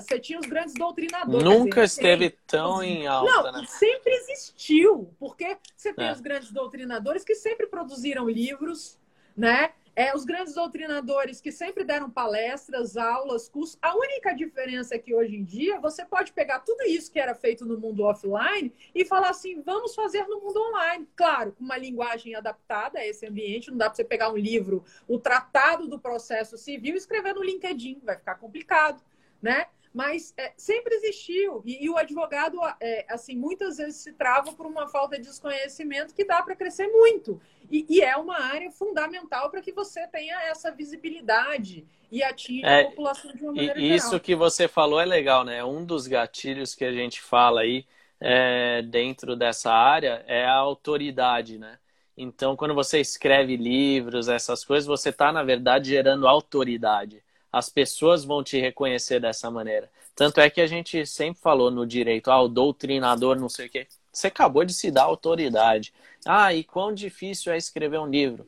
[0.00, 1.42] você tinha os grandes doutrinadores.
[1.42, 3.66] Nunca esteve tão em alta, não, né?
[3.68, 6.12] Sempre existiu, porque você tem é.
[6.12, 8.98] os grandes doutrinadores que sempre produziram livros,
[9.36, 9.72] né?
[9.96, 13.78] É, os grandes doutrinadores que sempre deram palestras, aulas, cursos.
[13.80, 17.32] A única diferença é que hoje em dia você pode pegar tudo isso que era
[17.32, 21.08] feito no mundo offline e falar assim: vamos fazer no mundo online.
[21.14, 23.70] Claro, com uma linguagem adaptada a esse ambiente.
[23.70, 27.44] Não dá para você pegar um livro, o Tratado do Processo Civil, e escrever no
[27.44, 28.00] LinkedIn.
[28.02, 29.00] Vai ficar complicado,
[29.40, 29.66] né?
[29.94, 31.62] Mas é, sempre existiu.
[31.64, 36.12] E, e o advogado, é, assim, muitas vezes se trava por uma falta de desconhecimento
[36.12, 37.40] que dá para crescer muito.
[37.70, 42.82] E, e, é uma área fundamental para que você tenha essa visibilidade e atinja é,
[42.82, 45.64] a população de uma maneira e, Isso que você falou é legal, né?
[45.64, 47.86] Um dos gatilhos que a gente fala aí
[48.20, 51.78] é, dentro dessa área é a autoridade, né?
[52.16, 57.22] Então, quando você escreve livros, essas coisas, você está, na verdade, gerando autoridade
[57.54, 59.88] as pessoas vão te reconhecer dessa maneira.
[60.16, 63.70] Tanto é que a gente sempre falou no direito, ah, o doutrinador, não sei o
[63.70, 63.86] quê.
[64.12, 65.94] Você acabou de se dar autoridade.
[66.26, 68.44] Ah, e quão difícil é escrever um livro?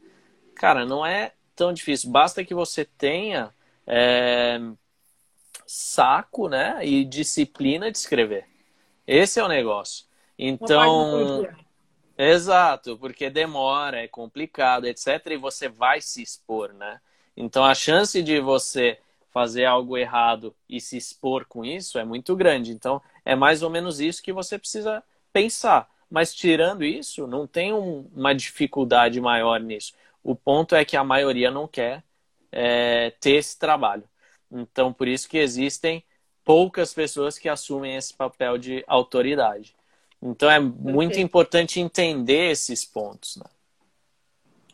[0.57, 2.11] Cara, não é tão difícil.
[2.11, 3.55] Basta que você tenha
[3.87, 4.59] é,
[5.65, 8.45] saco, né, e disciplina de escrever.
[9.07, 10.05] Esse é o negócio.
[10.37, 11.47] Então,
[12.19, 15.25] exato, porque demora, é complicado, etc.
[15.31, 17.01] E você vai se expor, né?
[17.37, 18.99] Então a chance de você
[19.31, 22.73] fazer algo errado e se expor com isso é muito grande.
[22.73, 25.89] Então é mais ou menos isso que você precisa pensar.
[26.11, 29.93] Mas tirando isso, não tem um, uma dificuldade maior nisso.
[30.23, 32.03] O ponto é que a maioria não quer
[32.51, 34.05] é, ter esse trabalho.
[34.51, 36.03] Então por isso que existem
[36.43, 39.75] poucas pessoas que assumem esse papel de autoridade.
[40.23, 43.37] Então é muito importante entender esses pontos.
[43.37, 43.45] Né?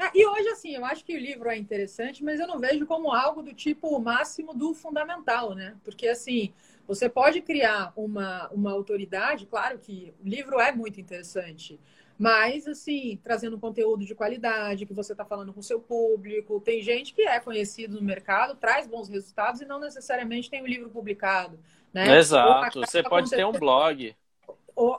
[0.03, 2.85] Ah, e hoje, assim, eu acho que o livro é interessante, mas eu não vejo
[2.87, 5.77] como algo do tipo máximo do fundamental, né?
[5.85, 6.53] Porque, assim,
[6.88, 11.79] você pode criar uma, uma autoridade, claro que o livro é muito interessante,
[12.19, 16.61] mas, assim, trazendo conteúdo de qualidade, que você está falando com o seu público.
[16.61, 20.65] Tem gente que é conhecido no mercado, traz bons resultados e não necessariamente tem o
[20.65, 21.61] um livro publicado.
[21.95, 22.19] Né?
[22.19, 22.81] Exato.
[22.81, 24.17] Você pode ter um blog.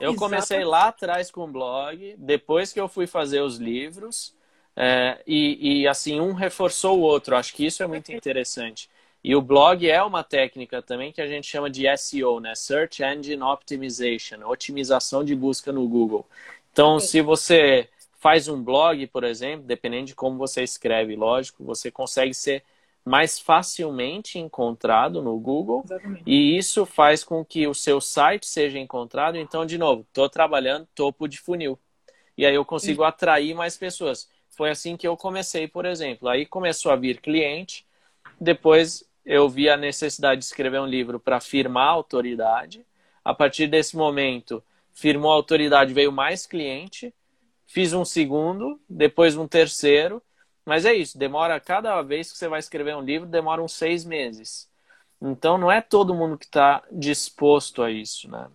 [0.00, 4.34] eu comecei lá atrás com o blog, depois que eu fui fazer os livros.
[4.76, 7.36] É, e, e, assim, um reforçou o outro.
[7.36, 8.88] Acho que isso é muito interessante.
[9.22, 12.54] E o blog é uma técnica também que a gente chama de SEO, né?
[12.54, 16.26] Search Engine Optimization, otimização de busca no Google.
[16.72, 21.90] Então, se você faz um blog, por exemplo, dependendo de como você escreve, lógico, você
[21.90, 22.62] consegue ser
[23.04, 26.22] mais facilmente encontrado no Google Exatamente.
[26.26, 29.36] e isso faz com que o seu site seja encontrado.
[29.36, 31.78] Então, de novo, estou trabalhando topo de funil
[32.36, 33.08] e aí eu consigo Sim.
[33.08, 34.28] atrair mais pessoas.
[34.56, 36.28] Foi assim que eu comecei, por exemplo.
[36.28, 37.86] Aí começou a vir cliente,
[38.40, 42.84] depois eu vi a necessidade de escrever um livro para firmar a autoridade.
[43.24, 44.62] A partir desse momento,
[44.92, 47.12] firmou a autoridade, veio mais cliente.
[47.66, 50.22] Fiz um segundo, depois um terceiro.
[50.64, 54.04] Mas é isso, demora cada vez que você vai escrever um livro, demora uns seis
[54.04, 54.68] meses.
[55.20, 58.48] Então não é todo mundo que está disposto a isso, né?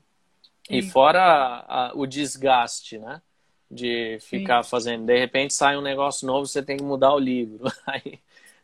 [0.69, 3.21] E fora a, a, o desgaste, né?
[3.69, 4.69] De ficar Sim.
[4.69, 5.05] fazendo.
[5.05, 7.71] De repente sai um negócio novo, você tem que mudar o livro.
[7.85, 8.19] Aí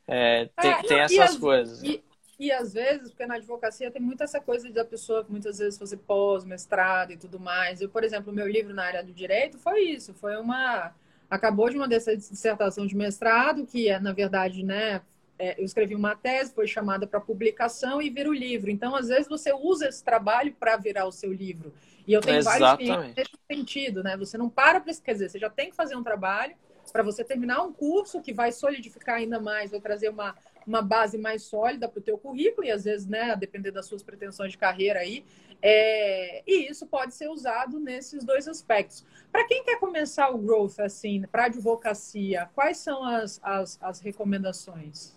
[0.07, 1.83] é, tem, é, tem essas e, coisas.
[1.83, 2.03] E,
[2.39, 5.97] e às vezes, porque na advocacia tem muito essa coisa da pessoa muitas vezes fazer
[5.97, 7.81] pós, mestrado e tudo mais.
[7.81, 10.93] Eu, por exemplo, meu livro na área do direito foi isso, foi uma
[11.29, 15.01] acabou de uma dessa dissertação de mestrado que é na verdade, né,
[15.37, 18.69] é, eu escrevi uma tese, foi chamada para publicação e vira o livro.
[18.69, 21.73] Então, às vezes você usa esse trabalho para virar o seu livro.
[22.07, 22.87] E eu tenho Exatamente.
[22.87, 24.15] vários clientes nesse sentido, né?
[24.17, 26.55] Você não para para quer dizer, você já tem que fazer um trabalho
[26.91, 31.17] para você terminar um curso que vai solidificar ainda mais, vai trazer uma, uma base
[31.17, 34.51] mais sólida para o teu currículo e às vezes, né, a depender das suas pretensões
[34.51, 35.25] de carreira aí,
[35.61, 39.05] é, e isso pode ser usado nesses dois aspectos.
[39.31, 45.15] Para quem quer começar o growth, assim, para advocacia, quais são as, as, as recomendações?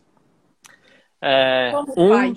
[1.21, 2.35] É, um,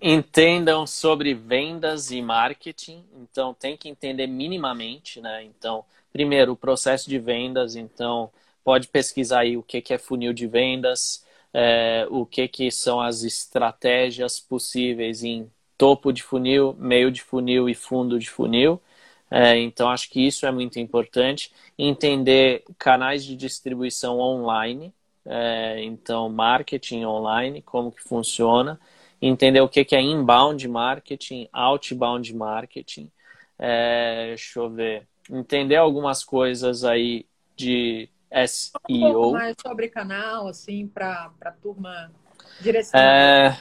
[0.00, 5.44] entendam sobre vendas e marketing, então tem que entender minimamente, né?
[5.44, 8.30] Então, primeiro, o processo de vendas, então
[8.62, 13.00] pode pesquisar aí o que, que é funil de vendas, é, o que, que são
[13.00, 18.80] as estratégias possíveis em topo de funil, meio de funil e fundo de funil.
[19.30, 21.52] É, então, acho que isso é muito importante.
[21.78, 24.92] Entender canais de distribuição online,
[25.26, 28.78] é, então, marketing online, como que funciona.
[29.20, 33.10] Entender o que, que é inbound marketing, outbound marketing.
[33.58, 35.06] É, deixa eu ver.
[35.30, 38.08] Entender algumas coisas aí de
[38.46, 38.76] SEO.
[38.90, 42.12] Um pouco mais sobre canal, assim, para a turma
[42.60, 43.06] direcionar.
[43.06, 43.56] É...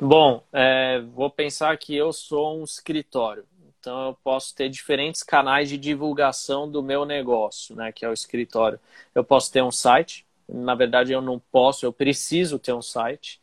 [0.00, 3.44] Bom, é, vou pensar que eu sou um escritório.
[3.78, 8.14] Então, eu posso ter diferentes canais de divulgação do meu negócio, né, que é o
[8.14, 8.80] escritório.
[9.14, 10.23] Eu posso ter um site.
[10.48, 13.40] Na verdade, eu não posso, eu preciso ter um site.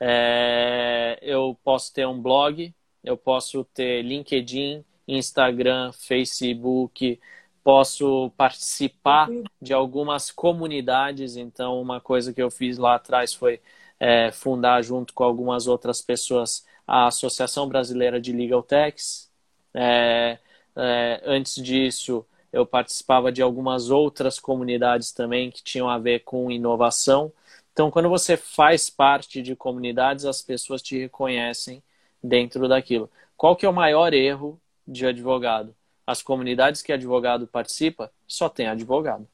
[0.00, 2.74] É, eu posso ter um blog.
[3.02, 7.20] Eu posso ter LinkedIn, Instagram, Facebook,
[7.62, 9.28] posso participar
[9.60, 11.36] de algumas comunidades.
[11.36, 13.60] Então, uma coisa que eu fiz lá atrás foi
[13.98, 19.30] é, fundar, junto com algumas outras pessoas, a Associação Brasileira de Legal Techs.
[19.72, 20.38] É,
[20.76, 26.50] é, antes disso, eu participava de algumas outras comunidades também que tinham a ver com
[26.50, 27.32] inovação.
[27.72, 31.82] Então, quando você faz parte de comunidades, as pessoas te reconhecem
[32.22, 33.10] dentro daquilo.
[33.36, 35.74] Qual que é o maior erro de advogado?
[36.06, 39.26] as comunidades que advogado participa só tem advogado.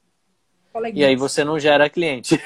[0.95, 2.41] E aí você não gera cliente.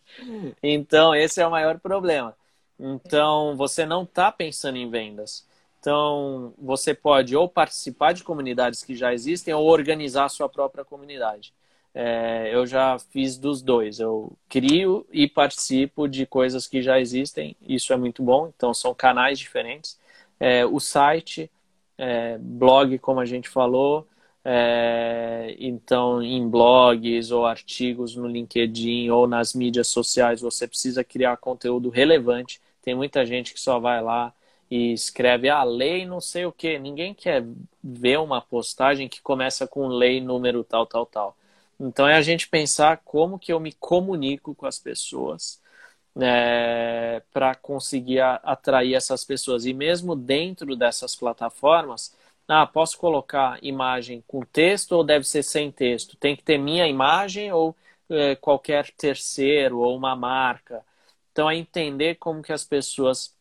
[0.62, 2.36] então, esse é o maior problema.
[2.78, 5.46] Então, você não está pensando em vendas.
[5.82, 10.84] Então, você pode ou participar de comunidades que já existem ou organizar a sua própria
[10.84, 11.52] comunidade.
[11.92, 13.98] É, eu já fiz dos dois.
[13.98, 17.56] Eu crio e participo de coisas que já existem.
[17.60, 18.52] Isso é muito bom.
[18.54, 19.98] Então, são canais diferentes.
[20.38, 21.50] É, o site
[21.98, 24.06] é, blog, como a gente falou,
[24.44, 31.36] é, então em blogs ou artigos no LinkedIn ou nas mídias sociais você precisa criar
[31.38, 32.60] conteúdo relevante.
[32.82, 34.32] Tem muita gente que só vai lá
[34.72, 36.78] e escreve a ah, lei não sei o que.
[36.78, 37.44] Ninguém quer
[37.84, 41.36] ver uma postagem que começa com lei número tal, tal, tal.
[41.78, 45.60] Então é a gente pensar como que eu me comunico com as pessoas
[46.18, 49.66] é, para conseguir atrair essas pessoas.
[49.66, 52.16] E mesmo dentro dessas plataformas,
[52.48, 56.16] ah, posso colocar imagem com texto ou deve ser sem texto?
[56.16, 57.76] Tem que ter minha imagem ou
[58.08, 60.82] é, qualquer terceiro ou uma marca?
[61.30, 63.34] Então, é entender como que as pessoas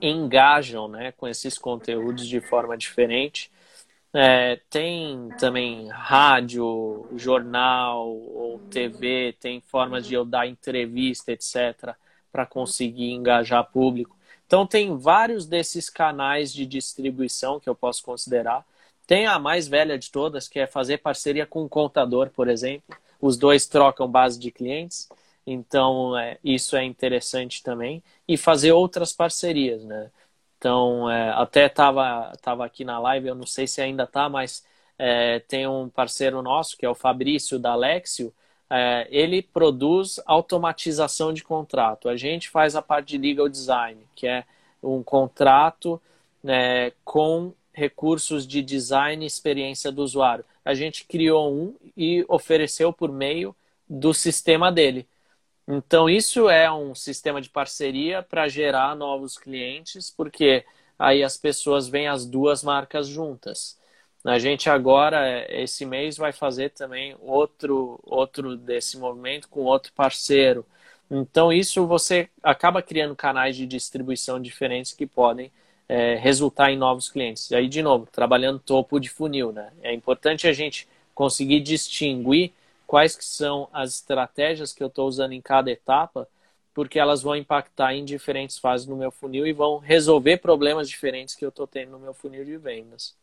[0.00, 3.50] engajam né, com esses conteúdos de forma diferente.
[4.12, 11.94] É, tem também rádio, jornal ou TV, tem formas de eu dar entrevista, etc
[12.32, 14.16] para conseguir engajar público.
[14.46, 18.64] Então, tem vários desses canais de distribuição que eu posso considerar.
[19.06, 22.96] Tem a mais velha de todas, que é fazer parceria com um contador, por exemplo.
[23.20, 25.08] Os dois trocam base de clientes,
[25.46, 28.02] então é, isso é interessante também.
[28.28, 30.10] E fazer outras parcerias, né?
[30.58, 34.64] Então, é, até estava tava aqui na live, eu não sei se ainda está, mas
[34.98, 38.32] é, tem um parceiro nosso, que é o Fabrício da Alexio,
[38.68, 42.08] é, ele produz automatização de contrato.
[42.08, 44.44] A gente faz a parte de legal design, que é
[44.82, 46.00] um contrato
[46.42, 50.44] né, com recursos de design e experiência do usuário.
[50.64, 53.56] A gente criou um e ofereceu por meio
[53.88, 55.08] do sistema dele.
[55.72, 60.64] Então, isso é um sistema de parceria para gerar novos clientes, porque
[60.98, 63.78] aí as pessoas veem as duas marcas juntas.
[64.24, 70.66] A gente agora, esse mês, vai fazer também outro, outro desse movimento com outro parceiro.
[71.08, 75.52] Então, isso você acaba criando canais de distribuição diferentes que podem
[75.88, 77.48] é, resultar em novos clientes.
[77.50, 79.70] E aí, de novo, trabalhando topo de funil, né?
[79.82, 82.52] É importante a gente conseguir distinguir
[82.90, 86.26] quais que são as estratégias que eu estou usando em cada etapa,
[86.74, 91.36] porque elas vão impactar em diferentes fases no meu funil e vão resolver problemas diferentes
[91.36, 93.16] que eu estou tendo no meu funil de vendas.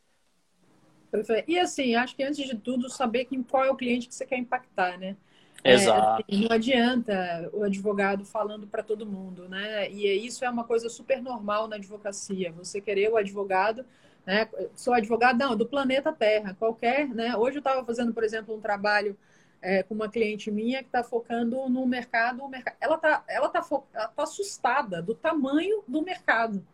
[1.45, 4.25] E assim, acho que antes de tudo, saber quem, qual é o cliente que você
[4.25, 5.17] quer impactar, né?
[5.65, 6.23] Exato.
[6.25, 9.91] É, não adianta o advogado falando para todo mundo, né?
[9.91, 12.53] E isso é uma coisa super normal na advocacia.
[12.53, 13.85] Você querer o advogado,
[14.25, 14.47] né?
[14.75, 17.35] Sou advogado, não, do planeta Terra, qualquer, né?
[17.35, 19.17] Hoje eu estava fazendo, por exemplo, um trabalho
[19.61, 22.41] é, com uma cliente minha que está focando no mercado.
[22.79, 23.61] Ela está ela tá,
[23.93, 26.65] ela tá assustada do tamanho do mercado.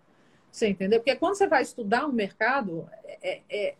[0.51, 0.99] Você entendeu?
[0.99, 3.75] Porque quando você vai estudar um mercado, é, é,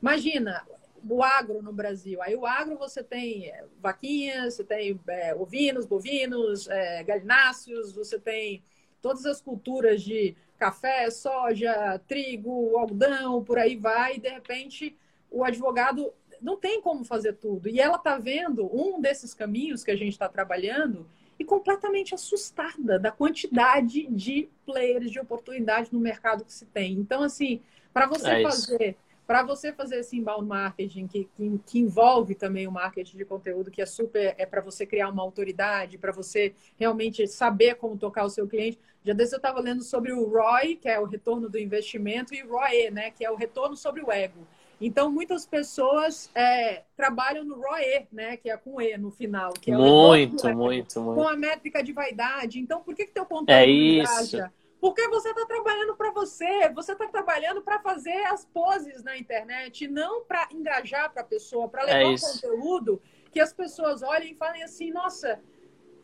[0.00, 0.66] imagina
[1.08, 2.22] o agro no Brasil.
[2.22, 8.18] Aí o agro você tem é, vaquinhas, você tem é, ovinos, bovinos, é, galináceos, você
[8.18, 8.62] tem
[9.02, 14.96] todas as culturas de café, soja, trigo, algodão, por aí vai, e de repente
[15.30, 17.68] o advogado não tem como fazer tudo.
[17.68, 21.06] E ela está vendo um desses caminhos que a gente está trabalhando
[21.38, 26.94] e completamente assustada da quantidade de players, de oportunidade no mercado que se tem.
[26.94, 27.60] Então, assim,
[27.92, 28.96] para você é fazer
[29.28, 33.70] para você fazer esse inbound marketing que, que, que, envolve também o marketing de conteúdo,
[33.70, 38.24] que é super, é para você criar uma autoridade, para você realmente saber como tocar
[38.24, 38.80] o seu cliente.
[39.04, 42.42] Já desse eu estava lendo sobre o ROI, que é o retorno do investimento, e
[42.42, 44.46] o ROE, né, que é o retorno sobre o ego.
[44.80, 49.52] Então, muitas pessoas é, trabalham no ROE, né, que é com E no final.
[49.52, 51.20] Que é muito, ego, muito, muito.
[51.20, 52.60] Com a métrica de vaidade.
[52.60, 54.36] Então, por que, que teu conteúdo é isso.
[54.36, 54.52] engaja?
[54.80, 59.88] Porque você está trabalhando para você, você está trabalhando para fazer as poses na internet,
[59.88, 63.02] não para engajar para a pessoa, para levar é um conteúdo
[63.32, 65.40] que as pessoas olhem e falem assim: nossa,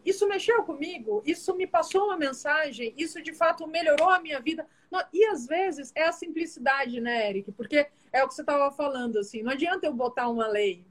[0.04, 4.66] isso mexeu comigo, isso me passou uma mensagem, isso de fato melhorou a minha vida.
[5.12, 7.52] E às vezes é a simplicidade, né, Eric?
[7.52, 10.84] Porque é o que você estava falando, assim, não adianta eu botar uma lei.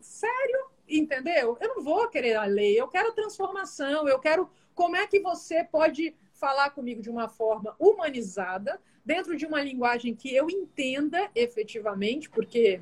[0.00, 0.72] Sério?
[0.88, 1.56] Entendeu?
[1.60, 5.64] Eu não vou querer a lei, eu quero transformação, eu quero como é que você
[5.64, 12.28] pode falar comigo de uma forma humanizada, dentro de uma linguagem que eu entenda efetivamente,
[12.28, 12.80] porque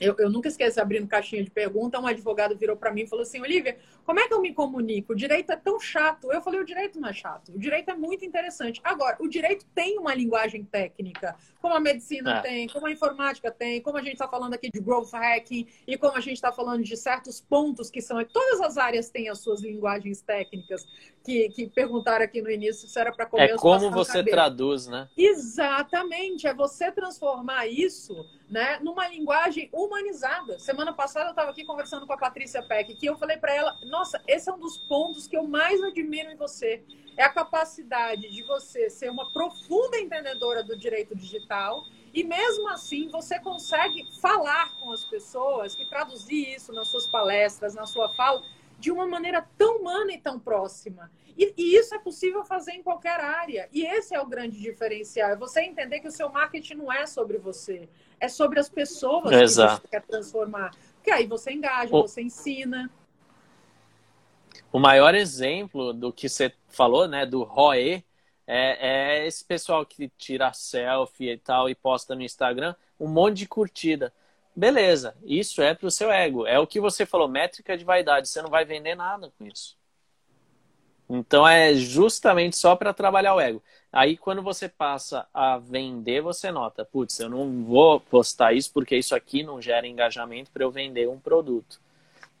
[0.00, 3.24] eu, eu, nunca esqueço, abrindo caixinha de pergunta, um advogado virou para mim e falou
[3.24, 3.78] assim: Olivia,
[4.08, 5.12] como é que eu me comunico?
[5.12, 6.32] O direito é tão chato.
[6.32, 7.52] Eu falei: o direito não é chato.
[7.54, 8.80] O direito é muito interessante.
[8.82, 12.40] Agora, o direito tem uma linguagem técnica, como a medicina é.
[12.40, 15.98] tem, como a informática tem, como a gente está falando aqui de growth hacking e
[15.98, 18.24] como a gente está falando de certos pontos que são.
[18.24, 20.86] Todas as áreas têm as suas linguagens técnicas,
[21.22, 23.50] que, que perguntaram aqui no início se era para comer.
[23.50, 25.06] É como você traduz, né?
[25.18, 26.46] Exatamente.
[26.46, 30.58] É você transformar isso né, numa linguagem humanizada.
[30.58, 33.76] Semana passada eu estava aqui conversando com a Patrícia Peck, que eu falei para ela,
[33.98, 36.84] nossa, esse é um dos pontos que eu mais admiro em você,
[37.16, 41.84] é a capacidade de você ser uma profunda entendedora do direito digital
[42.14, 47.74] e mesmo assim você consegue falar com as pessoas e traduzir isso nas suas palestras,
[47.74, 48.40] na sua fala,
[48.78, 51.10] de uma maneira tão humana e tão próxima.
[51.36, 53.68] E, e, isso é possível fazer em qualquer área.
[53.72, 55.30] E esse é o grande diferencial.
[55.30, 57.88] É você entender que o seu marketing não é sobre você,
[58.20, 59.82] é sobre as pessoas Exato.
[59.82, 60.70] que você quer transformar.
[60.94, 62.02] Porque aí você engaja, o...
[62.02, 62.88] você ensina.
[64.70, 68.04] O maior exemplo do que você falou, né, do ROE,
[68.46, 73.38] é, é esse pessoal que tira selfie e tal e posta no Instagram um monte
[73.38, 74.12] de curtida.
[74.54, 76.46] Beleza, isso é para o seu ego.
[76.46, 78.28] É o que você falou, métrica de vaidade.
[78.28, 79.78] Você não vai vender nada com isso.
[81.08, 83.62] Então é justamente só para trabalhar o ego.
[83.90, 88.96] Aí quando você passa a vender, você nota, putz, eu não vou postar isso porque
[88.96, 91.80] isso aqui não gera engajamento para eu vender um produto.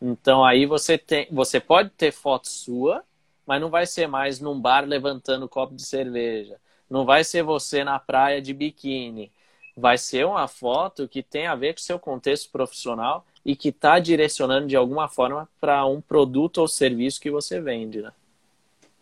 [0.00, 3.02] Então aí você tem, você pode ter foto sua,
[3.46, 6.60] mas não vai ser mais num bar levantando copo de cerveja.
[6.88, 9.30] Não vai ser você na praia de biquíni
[9.78, 13.68] vai ser uma foto que tem a ver com o seu contexto profissional e que
[13.68, 18.12] está direcionando de alguma forma para um produto ou serviço que você vende, né?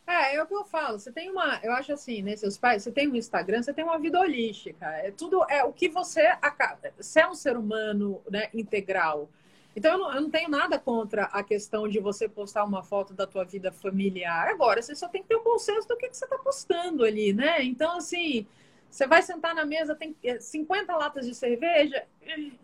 [0.07, 1.01] É, é o que eu falo.
[1.01, 3.83] Você tem uma, eu acho assim, né, seus pais, você tem um Instagram, você tem
[3.83, 4.87] uma vida holística.
[4.87, 6.93] É tudo é o que você acaba.
[6.99, 9.31] Você é um ser humano, né, integral.
[9.77, 13.13] Então eu não, eu não, tenho nada contra a questão de você postar uma foto
[13.13, 14.49] da tua vida familiar.
[14.49, 17.05] Agora, você só tem que ter um bom senso do que, que você está postando
[17.05, 17.63] ali, né?
[17.63, 18.47] Então, assim,
[18.91, 22.07] você vai sentar na mesa, tem 50 é, latas de cerveja,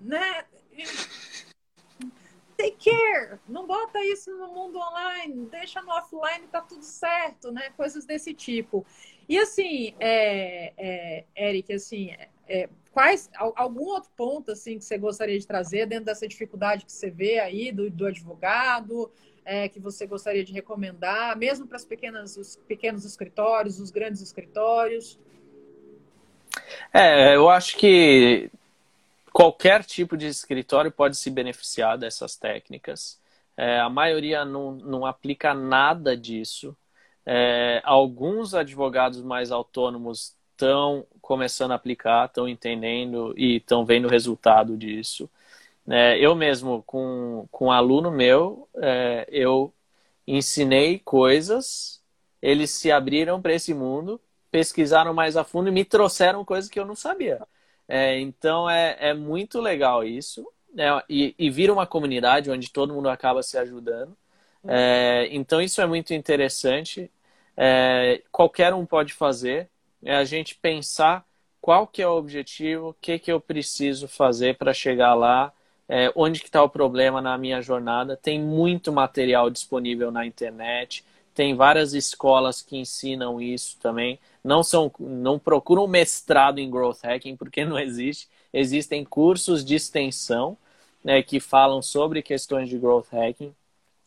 [0.01, 0.47] né?
[2.57, 3.39] Take care!
[3.47, 7.71] Não bota isso no mundo online, deixa no offline, tá tudo certo, né?
[7.77, 8.87] Coisas desse tipo.
[9.29, 14.99] E assim, é, é, Eric, assim, é, é quais algum outro ponto assim que você
[14.99, 19.11] gostaria de trazer dentro dessa dificuldade que você vê aí do, do advogado,
[19.45, 24.21] é, que você gostaria de recomendar, mesmo para as pequenas, os pequenos escritórios, os grandes
[24.21, 25.19] escritórios?
[26.93, 28.51] É, eu acho que
[29.33, 33.19] qualquer tipo de escritório pode se beneficiar dessas técnicas.
[33.57, 36.77] É, a maioria não, não aplica nada disso.
[37.25, 44.11] É, alguns advogados mais autônomos estão começando a aplicar, estão entendendo e estão vendo o
[44.11, 45.29] resultado disso.
[45.89, 49.73] É, eu mesmo, com, com um aluno meu, é, eu
[50.27, 52.03] ensinei coisas,
[52.41, 54.21] eles se abriram para esse mundo
[54.53, 57.41] pesquisaram mais a fundo e me trouxeram coisas que eu não sabia.
[57.89, 60.47] É, então é, é muito legal isso.
[60.79, 64.17] é, e, e vira uma comunidade onde todo mundo acaba se ajudando.
[64.67, 67.11] É, então isso é muito interessante.
[67.57, 69.71] É, qualquer um pode fazer.
[70.05, 71.25] É a gente pensar
[71.61, 75.53] qual que é o objetivo, o que, que eu preciso fazer para chegar lá,
[75.89, 78.17] é, onde que está o problema na minha jornada.
[78.17, 81.05] Tem muito material disponível na internet.
[81.35, 84.19] Tem várias escolas que ensinam isso também.
[84.43, 88.29] Não são, não procuram mestrado em growth hacking porque não existe.
[88.53, 90.57] Existem cursos de extensão
[91.03, 93.55] né, que falam sobre questões de growth hacking.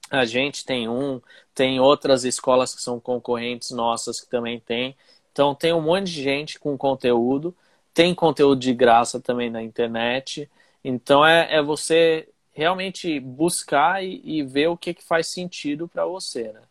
[0.09, 1.19] A gente tem um,
[1.53, 4.95] tem outras escolas que são concorrentes nossas que também tem.
[5.35, 7.53] Então tem um monte de gente com conteúdo,
[7.93, 10.49] tem conteúdo de graça também na internet.
[10.81, 16.05] Então é, é você realmente buscar e, e, ver o que, que faz sentido para
[16.05, 16.61] você, né?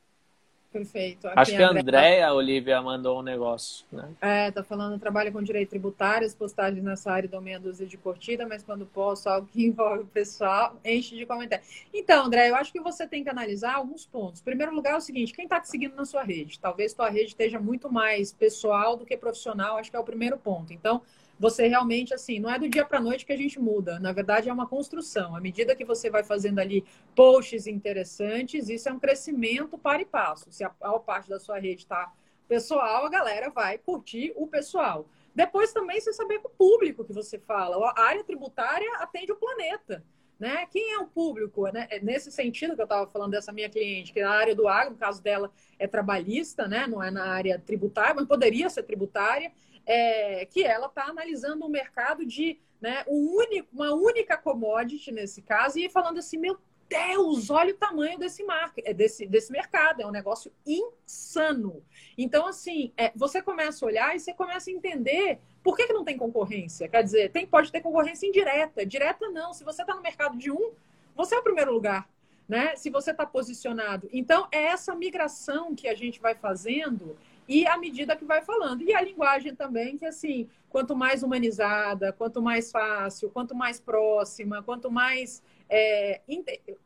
[0.75, 1.29] Perfeito.
[1.29, 4.09] Aqui Acho que a Andréia, a Olivia, mandou um negócio, né?
[4.21, 8.45] É, tá falando, trabalho com direito tributário, postagens nessa área dou meia dúzia de curtida,
[8.45, 11.65] mas quando posso, algo que envolve o pessoal, enche de comentário.
[11.93, 14.41] Então, André, eu acho que você tem que analisar alguns pontos.
[14.41, 16.59] Em primeiro lugar, é o seguinte, quem está te seguindo na sua rede?
[16.59, 20.37] Talvez tua rede esteja muito mais pessoal do que profissional, acho que é o primeiro
[20.37, 20.73] ponto.
[20.73, 21.03] Então,
[21.39, 23.99] você realmente, assim, não é do dia para noite que a gente muda.
[23.99, 25.35] Na verdade, é uma construção.
[25.35, 30.05] À medida que você vai fazendo ali posts interessantes, isso é um crescimento para e
[30.05, 30.51] passo.
[30.51, 32.13] Se a, a parte da sua rede está
[32.47, 35.09] pessoal, a galera vai curtir o pessoal.
[35.35, 37.93] Depois também você saber com o público que você fala.
[37.97, 40.05] A área tributária atende o planeta.
[40.39, 40.67] Né?
[40.67, 41.67] Quem é o público?
[41.73, 41.87] Né?
[41.91, 44.93] É nesse sentido que eu estava falando dessa minha cliente, que na área do agro,
[44.93, 46.87] no caso dela, é trabalhista, né?
[46.87, 49.53] não é na área tributária, mas poderia ser tributária
[49.87, 55.43] é, que ela está analisando um mercado de né, um único, uma única commodity nesse
[55.43, 56.59] caso e falando assim, meu
[56.89, 61.83] Deus, olha o tamanho desse, marca, é, desse, desse mercado, é um negócio insano.
[62.17, 65.93] Então, assim, é, você começa a olhar e você começa a entender por que, que
[65.93, 66.89] não tem concorrência.
[66.89, 68.85] Quer dizer, tem, pode ter concorrência indireta.
[68.85, 69.55] Direta não.
[69.55, 70.73] Se você está no mercado de um,
[71.17, 72.09] você é o primeiro lugar.
[72.47, 72.77] Né?
[72.77, 74.09] Se você está posicionado.
[74.13, 77.17] Então, é essa migração que a gente vai fazendo
[77.49, 78.83] e à medida que vai falando.
[78.83, 84.63] E a linguagem também, que assim, quanto mais humanizada, quanto mais fácil, quanto mais próxima,
[84.63, 85.43] quanto mais.
[85.69, 86.21] É,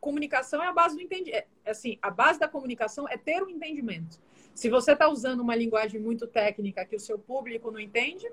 [0.01, 1.47] comunicação é a base do entendimento.
[1.65, 4.21] É, assim, a base da comunicação é ter um entendimento.
[4.55, 8.31] Se você está usando uma linguagem muito técnica que o seu público não entende,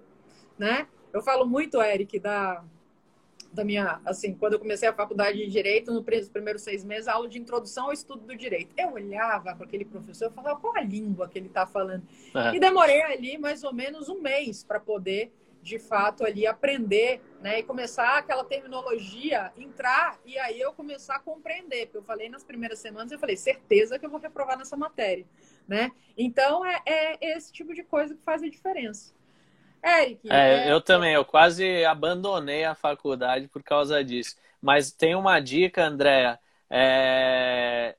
[0.57, 0.87] né?
[1.13, 2.63] Eu falo muito, Eric, da,
[3.55, 7.27] da minha, assim, quando eu comecei a faculdade de Direito, nos primeiros seis meses, aula
[7.27, 8.73] de introdução ao estudo do direito.
[8.77, 12.03] Eu olhava para aquele professor e falava, qual a língua que ele está falando?
[12.53, 15.31] E demorei ali mais ou menos um mês para poder,
[15.63, 17.59] de fato, ali aprender, né?
[17.59, 21.87] E começar aquela terminologia, entrar, e aí eu começar a compreender.
[21.87, 25.25] Porque eu falei nas primeiras semanas, eu falei, certeza que eu vou reprovar nessa matéria,
[25.67, 25.91] né?
[26.17, 29.14] Então, é, é esse tipo de coisa que faz a diferença.
[29.85, 30.31] Eric.
[30.31, 34.35] É, é, eu também, eu quase abandonei a faculdade por causa disso.
[34.59, 36.39] Mas tem uma dica, Andréa.
[36.69, 37.95] É,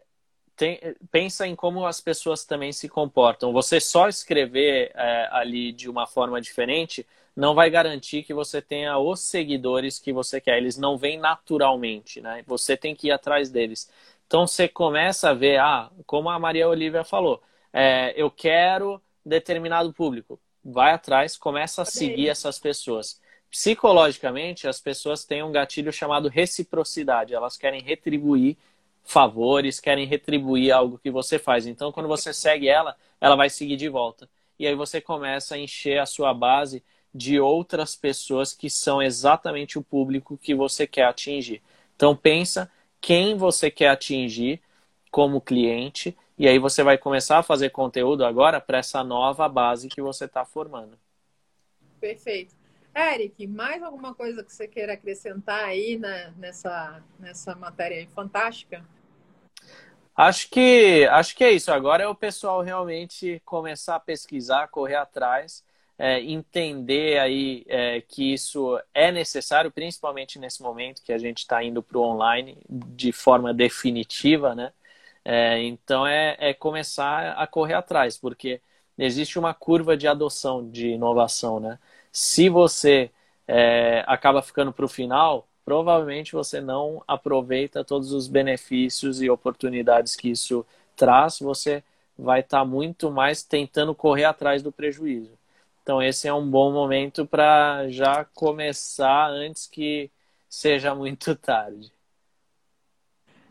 [0.56, 0.80] tem,
[1.10, 3.52] pensa em como as pessoas também se comportam.
[3.52, 7.06] Você só escrever é, ali de uma forma diferente
[7.36, 10.56] não vai garantir que você tenha os seguidores que você quer.
[10.56, 12.42] Eles não vêm naturalmente, né?
[12.46, 13.90] Você tem que ir atrás deles.
[14.26, 19.92] Então você começa a ver, ah, como a Maria Olivia falou, é, eu quero determinado
[19.92, 20.40] público
[20.72, 23.20] vai atrás, começa a seguir essas pessoas.
[23.50, 27.34] Psicologicamente, as pessoas têm um gatilho chamado reciprocidade.
[27.34, 28.56] Elas querem retribuir
[29.04, 31.66] favores, querem retribuir algo que você faz.
[31.66, 34.28] Então, quando você segue ela, ela vai seguir de volta.
[34.58, 36.82] E aí você começa a encher a sua base
[37.14, 41.62] de outras pessoas que são exatamente o público que você quer atingir.
[41.94, 44.60] Então pensa quem você quer atingir
[45.10, 49.88] como cliente e aí você vai começar a fazer conteúdo agora para essa nova base
[49.88, 50.98] que você está formando.
[51.98, 52.54] Perfeito.
[52.94, 58.84] Eric, mais alguma coisa que você queira acrescentar aí né, nessa, nessa matéria fantástica?
[60.16, 61.70] Acho que, acho que é isso.
[61.70, 65.62] Agora é o pessoal realmente começar a pesquisar, correr atrás,
[65.98, 71.62] é, entender aí é, que isso é necessário, principalmente nesse momento que a gente está
[71.62, 74.72] indo para o online de forma definitiva, né?
[75.28, 78.60] É, então é, é começar a correr atrás, porque
[78.96, 81.80] existe uma curva de adoção de inovação, né?
[82.12, 83.10] Se você
[83.48, 90.14] é, acaba ficando para o final, provavelmente você não aproveita todos os benefícios e oportunidades
[90.14, 90.64] que isso
[90.94, 91.82] traz, você
[92.16, 95.32] vai estar tá muito mais tentando correr atrás do prejuízo.
[95.82, 100.08] Então esse é um bom momento para já começar antes que
[100.48, 101.95] seja muito tarde.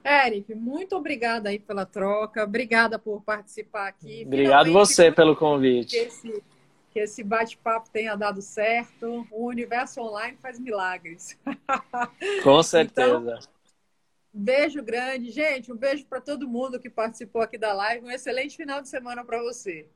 [0.05, 4.23] Eric, muito obrigada aí pela troca, obrigada por participar aqui.
[4.23, 5.97] Obrigado Finalmente, você pelo convite.
[5.97, 6.43] Esse,
[6.91, 9.27] que esse bate-papo tenha dado certo.
[9.31, 11.37] O universo online faz milagres.
[12.43, 13.17] Com certeza.
[13.17, 13.39] Então,
[14.31, 15.31] beijo grande.
[15.31, 18.05] Gente, um beijo para todo mundo que participou aqui da live.
[18.05, 19.87] Um excelente final de semana para você.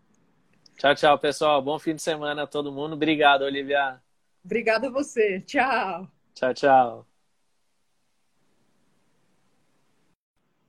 [0.76, 1.62] Tchau, tchau, pessoal.
[1.62, 2.96] Bom fim de semana a todo mundo.
[2.96, 4.02] Obrigado, Olivia.
[4.44, 5.40] Obrigada a você.
[5.42, 6.08] Tchau.
[6.34, 7.09] Tchau, tchau.